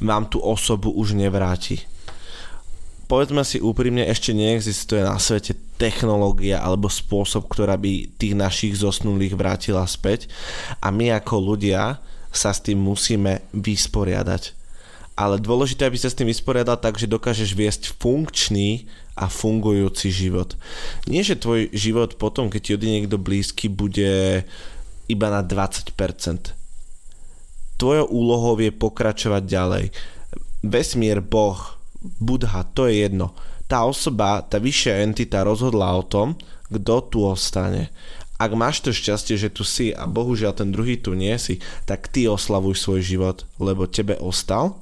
vám 0.01 0.25
tú 0.25 0.41
osobu 0.41 0.89
už 0.89 1.13
nevráti. 1.13 1.85
Povedzme 3.05 3.43
si 3.43 3.59
úprimne, 3.59 4.07
ešte 4.07 4.31
neexistuje 4.31 5.03
na 5.03 5.19
svete 5.19 5.53
technológia 5.75 6.63
alebo 6.63 6.87
spôsob, 6.87 7.51
ktorá 7.51 7.75
by 7.75 8.15
tých 8.15 8.33
našich 8.33 8.73
zosnulých 8.79 9.35
vrátila 9.35 9.83
späť 9.85 10.31
a 10.79 10.89
my 10.89 11.11
ako 11.19 11.53
ľudia 11.53 11.99
sa 12.33 12.49
s 12.49 12.63
tým 12.63 12.81
musíme 12.81 13.45
vysporiadať 13.53 14.63
ale 15.13 15.37
dôležité, 15.37 15.85
aby 15.85 15.97
sa 15.97 16.09
s 16.09 16.17
tým 16.17 16.25
vysporiadal 16.25 16.81
tak, 16.81 16.97
že 16.97 17.05
dokážeš 17.05 17.53
viesť 17.53 17.83
funkčný 18.01 18.89
a 19.13 19.29
fungujúci 19.29 20.09
život. 20.09 20.57
Nie, 21.05 21.21
že 21.21 21.37
tvoj 21.37 21.69
život 21.69 22.17
potom, 22.17 22.49
keď 22.49 22.61
ti 22.61 22.71
odíde 22.73 22.93
niekto 22.97 23.21
blízky, 23.21 23.69
bude 23.69 24.41
iba 25.05 25.27
na 25.29 25.45
20%. 25.45 25.93
Tvojou 27.77 28.07
úlohou 28.09 28.57
je 28.57 28.73
pokračovať 28.73 29.43
ďalej. 29.45 29.85
Vesmír, 30.65 31.21
Boh, 31.21 31.72
Budha, 32.03 32.67
to 32.75 32.91
je 32.91 33.07
jedno. 33.07 33.31
Tá 33.71 33.87
osoba, 33.87 34.43
tá 34.43 34.59
vyššia 34.59 35.07
entita 35.07 35.41
rozhodla 35.41 35.95
o 35.95 36.03
tom, 36.03 36.35
kto 36.67 37.07
tu 37.07 37.23
ostane. 37.23 37.89
Ak 38.35 38.51
máš 38.59 38.83
to 38.83 38.91
šťastie, 38.91 39.39
že 39.39 39.53
tu 39.53 39.63
si 39.63 39.95
a 39.95 40.03
bohužiaľ 40.03 40.51
ten 40.51 40.69
druhý 40.73 40.99
tu 40.99 41.15
nie 41.15 41.31
si, 41.39 41.63
tak 41.87 42.11
ty 42.11 42.27
oslavuj 42.27 42.75
svoj 42.75 42.99
život, 42.99 43.37
lebo 43.55 43.87
tebe 43.87 44.19
ostal 44.19 44.75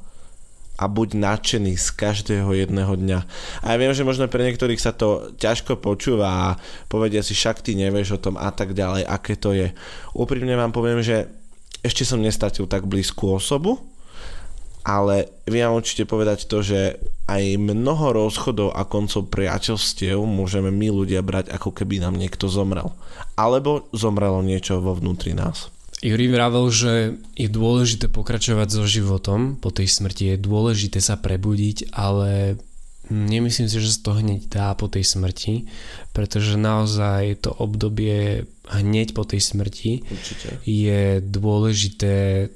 a 0.81 0.89
buď 0.89 1.13
nadšený 1.13 1.77
z 1.77 1.87
každého 1.93 2.57
jedného 2.57 2.89
dňa. 2.97 3.19
A 3.61 3.65
ja 3.69 3.77
viem, 3.77 3.93
že 3.93 4.01
možno 4.01 4.25
pre 4.25 4.41
niektorých 4.41 4.81
sa 4.81 4.89
to 4.89 5.29
ťažko 5.37 5.77
počúva 5.77 6.29
a 6.31 6.57
povedia 6.89 7.21
si, 7.21 7.37
však 7.37 7.61
ty 7.61 7.77
nevieš 7.77 8.17
o 8.17 8.21
tom 8.23 8.33
a 8.33 8.49
tak 8.49 8.73
ďalej, 8.73 9.05
aké 9.05 9.37
to 9.37 9.53
je. 9.53 9.69
Úprimne 10.17 10.57
vám 10.57 10.73
poviem, 10.73 11.05
že 11.05 11.29
ešte 11.85 12.01
som 12.01 12.17
nestatil 12.17 12.65
tak 12.65 12.89
blízku 12.89 13.29
osobu, 13.29 13.77
ale 14.81 15.29
viem 15.45 15.69
určite 15.69 16.09
povedať 16.09 16.49
to, 16.49 16.65
že 16.65 16.97
aj 17.29 17.57
mnoho 17.57 18.11
rozchodov 18.11 18.73
a 18.73 18.83
koncov 18.83 19.29
priateľstiev 19.29 20.17
môžeme 20.25 20.73
my 20.73 20.87
ľudia 20.89 21.21
brať, 21.21 21.53
ako 21.53 21.71
keby 21.71 22.01
nám 22.01 22.17
niekto 22.17 22.49
zomrel. 22.49 22.91
Alebo 23.37 23.87
zomrelo 23.93 24.41
niečo 24.41 24.81
vo 24.81 24.97
vnútri 24.97 25.37
nás. 25.37 25.69
Juri 26.01 26.33
vravel, 26.33 26.65
že 26.73 27.21
je 27.37 27.45
dôležité 27.45 28.09
pokračovať 28.09 28.67
so 28.73 28.89
životom 28.89 29.53
po 29.61 29.69
tej 29.69 29.85
smrti, 29.85 30.33
je 30.33 30.37
dôležité 30.41 30.97
sa 30.97 31.13
prebudiť, 31.13 31.93
ale 31.93 32.57
nemyslím 33.13 33.69
si, 33.69 33.77
že 33.77 33.93
sa 33.93 34.09
to 34.09 34.11
hneď 34.17 34.49
dá 34.49 34.73
po 34.73 34.89
tej 34.89 35.05
smrti, 35.05 35.69
pretože 36.09 36.57
naozaj 36.57 37.45
to 37.45 37.53
obdobie 37.53 38.49
hneď 38.73 39.13
po 39.13 39.29
tej 39.29 39.45
smrti 39.45 40.01
Určite. 40.09 40.57
je 40.65 41.21
dôležité, 41.21 42.49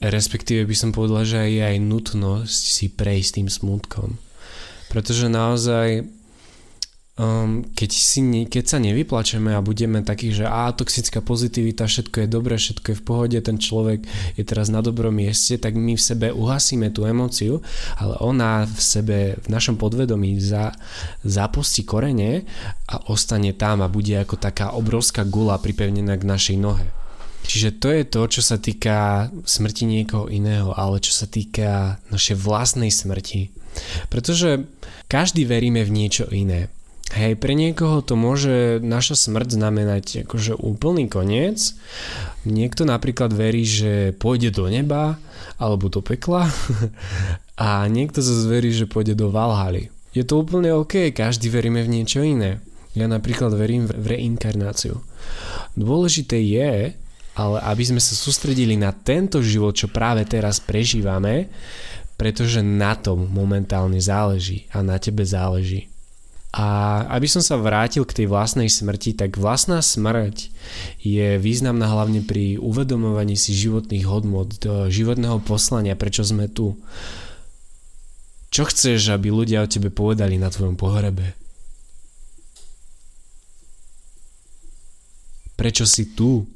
respektíve 0.00 0.68
by 0.68 0.76
som 0.76 0.90
povedal, 0.92 1.24
že 1.24 1.40
je 1.48 1.62
aj 1.64 1.76
nutnosť 1.80 2.62
si 2.68 2.86
prejsť 2.92 3.30
tým 3.40 3.48
smutkom. 3.48 4.20
Pretože 4.92 5.26
naozaj 5.26 6.06
um, 7.16 7.64
keď, 7.72 7.90
si, 7.90 8.20
keď 8.46 8.64
sa 8.64 8.78
nevyplačeme 8.78 9.56
a 9.56 9.64
budeme 9.64 10.04
takí, 10.04 10.30
že 10.32 10.44
á, 10.44 10.70
toxická 10.72 11.24
pozitivita, 11.24 11.88
všetko 11.88 12.24
je 12.24 12.28
dobré, 12.28 12.54
všetko 12.60 12.86
je 12.92 12.96
v 13.00 13.04
pohode, 13.04 13.38
ten 13.40 13.56
človek 13.56 14.04
je 14.36 14.44
teraz 14.44 14.68
na 14.68 14.84
dobrom 14.84 15.16
mieste, 15.16 15.56
tak 15.56 15.74
my 15.74 15.96
v 15.96 16.02
sebe 16.02 16.26
uhasíme 16.32 16.92
tú 16.92 17.08
emóciu, 17.08 17.64
ale 17.96 18.14
ona 18.20 18.68
v 18.68 18.80
sebe, 18.80 19.18
v 19.40 19.48
našom 19.48 19.80
podvedomí 19.80 20.36
za, 20.38 20.76
zapustí 21.24 21.82
korene 21.88 22.44
a 22.86 23.00
ostane 23.10 23.56
tam 23.56 23.80
a 23.82 23.88
bude 23.88 24.12
ako 24.20 24.36
taká 24.36 24.76
obrovská 24.76 25.24
gula 25.24 25.56
pripevnená 25.56 26.14
k 26.20 26.28
našej 26.28 26.56
nohe. 26.60 26.86
Čiže 27.46 27.78
to 27.78 27.88
je 27.94 28.02
to, 28.02 28.22
čo 28.26 28.42
sa 28.42 28.58
týka 28.58 29.30
smrti 29.46 29.86
niekoho 29.86 30.26
iného, 30.26 30.74
ale 30.74 30.98
čo 30.98 31.14
sa 31.14 31.30
týka 31.30 32.02
našej 32.10 32.36
vlastnej 32.36 32.90
smrti. 32.90 33.54
Pretože 34.10 34.66
každý 35.06 35.46
veríme 35.46 35.86
v 35.86 35.94
niečo 35.94 36.26
iné. 36.32 36.68
Hej, 37.14 37.38
pre 37.38 37.54
niekoho 37.54 38.02
to 38.02 38.18
môže 38.18 38.82
naša 38.82 39.14
smrť 39.14 39.54
znamenať 39.54 40.26
akože 40.26 40.58
úplný 40.58 41.06
koniec. 41.06 41.78
Niekto 42.42 42.82
napríklad 42.82 43.30
verí, 43.30 43.62
že 43.62 44.10
pôjde 44.18 44.50
do 44.50 44.66
neba 44.66 45.14
alebo 45.54 45.86
do 45.86 46.02
pekla 46.02 46.50
a 47.62 47.86
niekto 47.86 48.18
zase 48.18 48.50
verí, 48.50 48.74
že 48.74 48.90
pôjde 48.90 49.14
do 49.14 49.30
Valhaly. 49.30 49.94
Je 50.18 50.26
to 50.26 50.42
úplne 50.42 50.74
OK, 50.74 51.14
každý 51.14 51.46
veríme 51.46 51.84
v 51.86 51.92
niečo 51.94 52.26
iné. 52.26 52.58
Ja 52.96 53.06
napríklad 53.06 53.52
verím 53.54 53.86
v 53.86 54.16
reinkarnáciu. 54.16 54.98
Dôležité 55.76 56.40
je, 56.40 56.96
ale 57.36 57.60
aby 57.68 57.84
sme 57.84 58.00
sa 58.00 58.16
sústredili 58.16 58.80
na 58.80 58.96
tento 58.96 59.44
život, 59.44 59.76
čo 59.76 59.92
práve 59.92 60.24
teraz 60.24 60.56
prežívame, 60.56 61.52
pretože 62.16 62.64
na 62.64 62.96
tom 62.96 63.28
momentálne 63.28 64.00
záleží 64.00 64.64
a 64.72 64.80
na 64.80 64.96
tebe 64.96 65.20
záleží. 65.20 65.92
A 66.56 67.04
aby 67.12 67.28
som 67.28 67.44
sa 67.44 67.60
vrátil 67.60 68.08
k 68.08 68.24
tej 68.24 68.32
vlastnej 68.32 68.72
smrti, 68.72 69.12
tak 69.12 69.36
vlastná 69.36 69.84
smrť 69.84 70.48
je 71.04 71.36
významná 71.36 71.84
hlavne 71.84 72.24
pri 72.24 72.56
uvedomovaní 72.56 73.36
si 73.36 73.52
životných 73.52 74.08
hodnot, 74.08 74.56
životného 74.88 75.44
poslania, 75.44 75.92
prečo 75.92 76.24
sme 76.24 76.48
tu. 76.48 76.80
Čo 78.48 78.72
chceš, 78.72 79.12
aby 79.12 79.28
ľudia 79.28 79.60
o 79.60 79.68
tebe 79.68 79.92
povedali 79.92 80.40
na 80.40 80.48
tvojom 80.48 80.80
pohrebe? 80.80 81.36
Prečo 85.60 85.84
si 85.84 86.16
tu? 86.16 86.55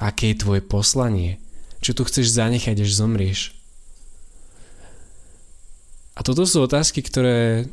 Aké 0.00 0.32
je 0.32 0.40
tvoje 0.40 0.64
poslanie? 0.64 1.36
Čo 1.84 1.92
tu 1.92 2.02
chceš 2.08 2.32
zanechať, 2.32 2.80
až 2.80 2.90
zomrieš? 2.96 3.52
A 6.16 6.24
toto 6.24 6.48
sú 6.48 6.64
otázky, 6.64 7.04
ktoré 7.04 7.68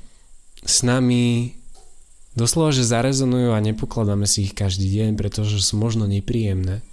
s 0.64 0.84
nami 0.84 1.56
doslova, 2.36 2.76
že 2.76 2.88
zarezonujú 2.88 3.56
a 3.56 3.64
nepokladáme 3.64 4.28
si 4.28 4.48
ich 4.48 4.54
každý 4.54 4.92
deň, 4.92 5.16
pretože 5.16 5.60
sú 5.64 5.80
možno 5.80 6.04
nepríjemné. 6.04 6.84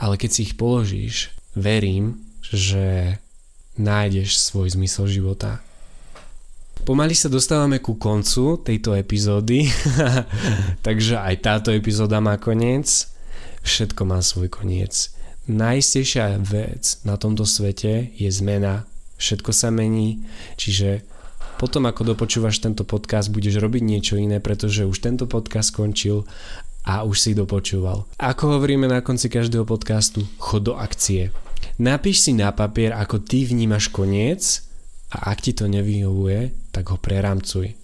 Ale 0.00 0.14
keď 0.18 0.30
si 0.30 0.40
ich 0.50 0.54
položíš, 0.58 1.30
verím, 1.54 2.20
že 2.42 3.16
nájdeš 3.78 4.42
svoj 4.42 4.74
zmysel 4.74 5.06
života. 5.06 5.62
Pomaly 6.84 7.12
sa 7.12 7.28
dostávame 7.28 7.78
ku 7.78 8.00
koncu 8.00 8.58
tejto 8.64 8.96
epizódy, 8.96 9.68
takže 10.86 11.20
aj 11.20 11.34
táto 11.44 11.68
epizóda 11.70 12.18
má 12.18 12.40
koniec. 12.40 13.12
Všetko 13.62 14.02
má 14.08 14.18
svoj 14.24 14.48
koniec. 14.48 15.12
najistejšia 15.50 16.38
vec 16.46 17.02
na 17.02 17.18
tomto 17.18 17.42
svete 17.42 18.14
je 18.14 18.30
zmena. 18.30 18.86
Všetko 19.20 19.50
sa 19.52 19.68
mení, 19.68 20.24
čiže 20.56 21.04
potom 21.60 21.84
ako 21.84 22.16
dopočúvaš 22.16 22.64
tento 22.64 22.88
podcast, 22.88 23.28
budeš 23.28 23.60
robiť 23.60 23.82
niečo 23.84 24.14
iné, 24.16 24.40
pretože 24.40 24.88
už 24.88 24.96
tento 25.04 25.28
podcast 25.28 25.76
skončil 25.76 26.24
a 26.88 27.04
už 27.04 27.16
si 27.20 27.30
dopočúval. 27.36 28.08
Ako 28.16 28.56
hovoríme 28.56 28.88
na 28.88 29.04
konci 29.04 29.28
každého 29.28 29.68
podcastu, 29.68 30.24
chod 30.40 30.64
do 30.64 30.74
akcie. 30.80 31.28
Napíš 31.76 32.24
si 32.24 32.32
na 32.32 32.48
papier, 32.56 32.96
ako 32.96 33.20
ty 33.20 33.44
vnímaš 33.44 33.92
koniec 33.92 34.64
a 35.12 35.36
ak 35.36 35.44
ti 35.44 35.52
to 35.52 35.68
nevyhovuje, 35.68 36.72
tak 36.72 36.88
ho 36.88 36.96
preramcuj. 36.96 37.76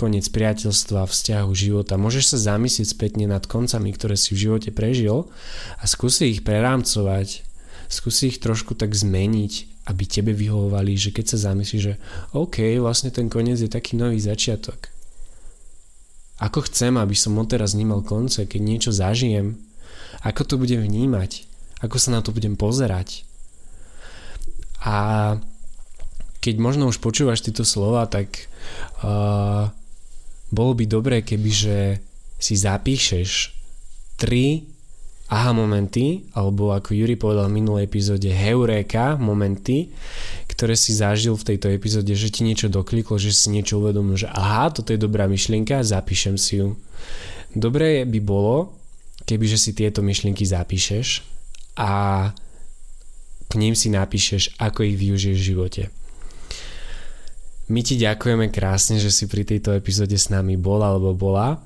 Koniec 0.00 0.32
priateľstva, 0.32 1.04
vzťahu, 1.04 1.50
života. 1.52 2.00
Môžeš 2.00 2.32
sa 2.32 2.56
zamyslieť 2.56 2.88
spätne 2.88 3.28
nad 3.28 3.44
koncami, 3.44 3.92
ktoré 3.92 4.16
si 4.16 4.32
v 4.32 4.48
živote 4.48 4.72
prežil 4.72 5.28
a 5.76 5.84
skúsi 5.84 6.32
ich 6.32 6.40
prerámcovať. 6.40 7.44
Skúsi 7.92 8.32
ich 8.32 8.40
trošku 8.40 8.72
tak 8.72 8.96
zmeniť 8.96 9.70
aby 9.90 10.04
tebe 10.06 10.30
vyhovovali, 10.30 10.94
že 10.94 11.10
keď 11.10 11.34
sa 11.34 11.50
zamyslíš, 11.50 11.82
že 11.82 11.94
OK, 12.36 12.78
vlastne 12.78 13.10
ten 13.10 13.26
koniec 13.26 13.58
je 13.58 13.66
taký 13.66 13.98
nový 13.98 14.22
začiatok. 14.22 14.92
Ako 16.40 16.64
chcem, 16.70 16.94
aby 16.96 17.12
som 17.18 17.36
odteraz 17.36 17.74
vnímal 17.74 18.06
konce, 18.06 18.46
keď 18.46 18.60
niečo 18.62 18.90
zažijem, 18.94 19.58
ako 20.22 20.46
to 20.46 20.54
budem 20.60 20.80
vnímať, 20.80 21.44
ako 21.82 21.96
sa 21.98 22.14
na 22.14 22.20
to 22.22 22.30
budem 22.32 22.54
pozerať. 22.54 23.24
A 24.80 25.36
keď 26.40 26.54
možno 26.56 26.88
už 26.88 27.02
počúvaš 27.02 27.44
tieto 27.44 27.66
slova, 27.68 28.08
tak 28.08 28.48
uh, 29.04 29.68
bolo 30.50 30.74
by 30.74 30.84
dobré, 30.86 31.16
keby 31.22 31.50
si 32.38 32.54
zapíšeš 32.54 33.54
tri 34.18 34.66
aha 35.30 35.54
momenty, 35.54 36.26
alebo 36.34 36.74
ako 36.74 36.90
Juri 36.90 37.14
povedal 37.14 37.46
v 37.46 37.62
minulej 37.62 37.86
epizóde, 37.86 38.26
heuréka 38.34 39.14
momenty, 39.14 39.94
ktoré 40.50 40.74
si 40.74 40.90
zažil 40.90 41.38
v 41.38 41.54
tejto 41.54 41.70
epizóde, 41.70 42.10
že 42.18 42.34
ti 42.34 42.42
niečo 42.42 42.66
dokliklo, 42.66 43.14
že 43.14 43.30
si 43.30 43.54
niečo 43.54 43.78
uvedomil, 43.78 44.18
že 44.18 44.26
aha, 44.26 44.74
toto 44.74 44.90
je 44.90 44.98
dobrá 44.98 45.30
myšlienka, 45.30 45.86
zapíšem 45.86 46.34
si 46.34 46.58
ju. 46.58 46.74
Dobré 47.54 48.02
by 48.02 48.18
bolo, 48.18 48.74
kebyže 49.22 49.54
si 49.54 49.70
tieto 49.70 50.02
myšlienky 50.02 50.42
zapíšeš 50.42 51.22
a 51.78 51.90
k 53.46 53.52
ním 53.54 53.78
si 53.78 53.86
napíšeš, 53.86 54.58
ako 54.58 54.82
ich 54.82 54.98
využiješ 54.98 55.38
v 55.38 55.48
živote. 55.54 55.82
My 57.70 57.86
ti 57.86 57.94
ďakujeme 57.94 58.50
krásne, 58.50 58.98
že 58.98 59.14
si 59.14 59.30
pri 59.30 59.46
tejto 59.46 59.70
epizóde 59.70 60.18
s 60.18 60.26
nami 60.26 60.58
bol 60.58 60.82
alebo 60.82 61.14
bola 61.14 61.62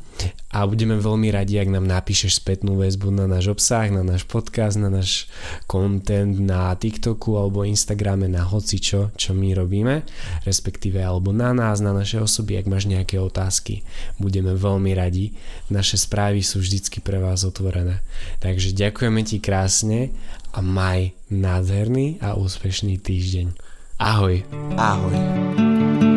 a 0.53 0.69
budeme 0.69 1.01
veľmi 1.01 1.33
radi, 1.33 1.57
ak 1.57 1.73
nám 1.73 1.89
napíšeš 1.89 2.45
spätnú 2.45 2.77
väzbu 2.77 3.09
na 3.09 3.25
náš 3.25 3.49
obsah, 3.49 3.89
na 3.89 4.05
náš 4.05 4.29
podcast, 4.29 4.77
na 4.77 4.93
náš 4.93 5.33
content 5.65 6.37
na 6.37 6.77
TikToku 6.77 7.41
alebo 7.41 7.65
Instagrame, 7.65 8.29
na 8.29 8.45
hocičo, 8.45 9.17
čo 9.17 9.33
my 9.33 9.57
robíme, 9.57 10.05
respektíve 10.45 11.01
alebo 11.01 11.33
na 11.33 11.57
nás, 11.57 11.81
na 11.81 11.97
naše 11.97 12.21
osoby, 12.21 12.61
ak 12.61 12.69
máš 12.69 12.85
nejaké 12.85 13.17
otázky. 13.17 13.81
Budeme 14.21 14.53
veľmi 14.53 14.93
radi. 14.93 15.33
Naše 15.73 15.97
správy 15.97 16.45
sú 16.45 16.61
vždycky 16.61 17.01
pre 17.01 17.17
vás 17.17 17.49
otvorené. 17.49 18.05
Takže 18.45 18.77
ďakujeme 18.77 19.25
ti 19.25 19.41
krásne 19.41 20.13
a 20.53 20.61
maj 20.61 21.17
nádherný 21.33 22.21
a 22.21 22.37
úspešný 22.37 23.01
týždeň. 23.01 23.74
Ahoj. 23.99 24.43
Ahoj. 24.77 26.14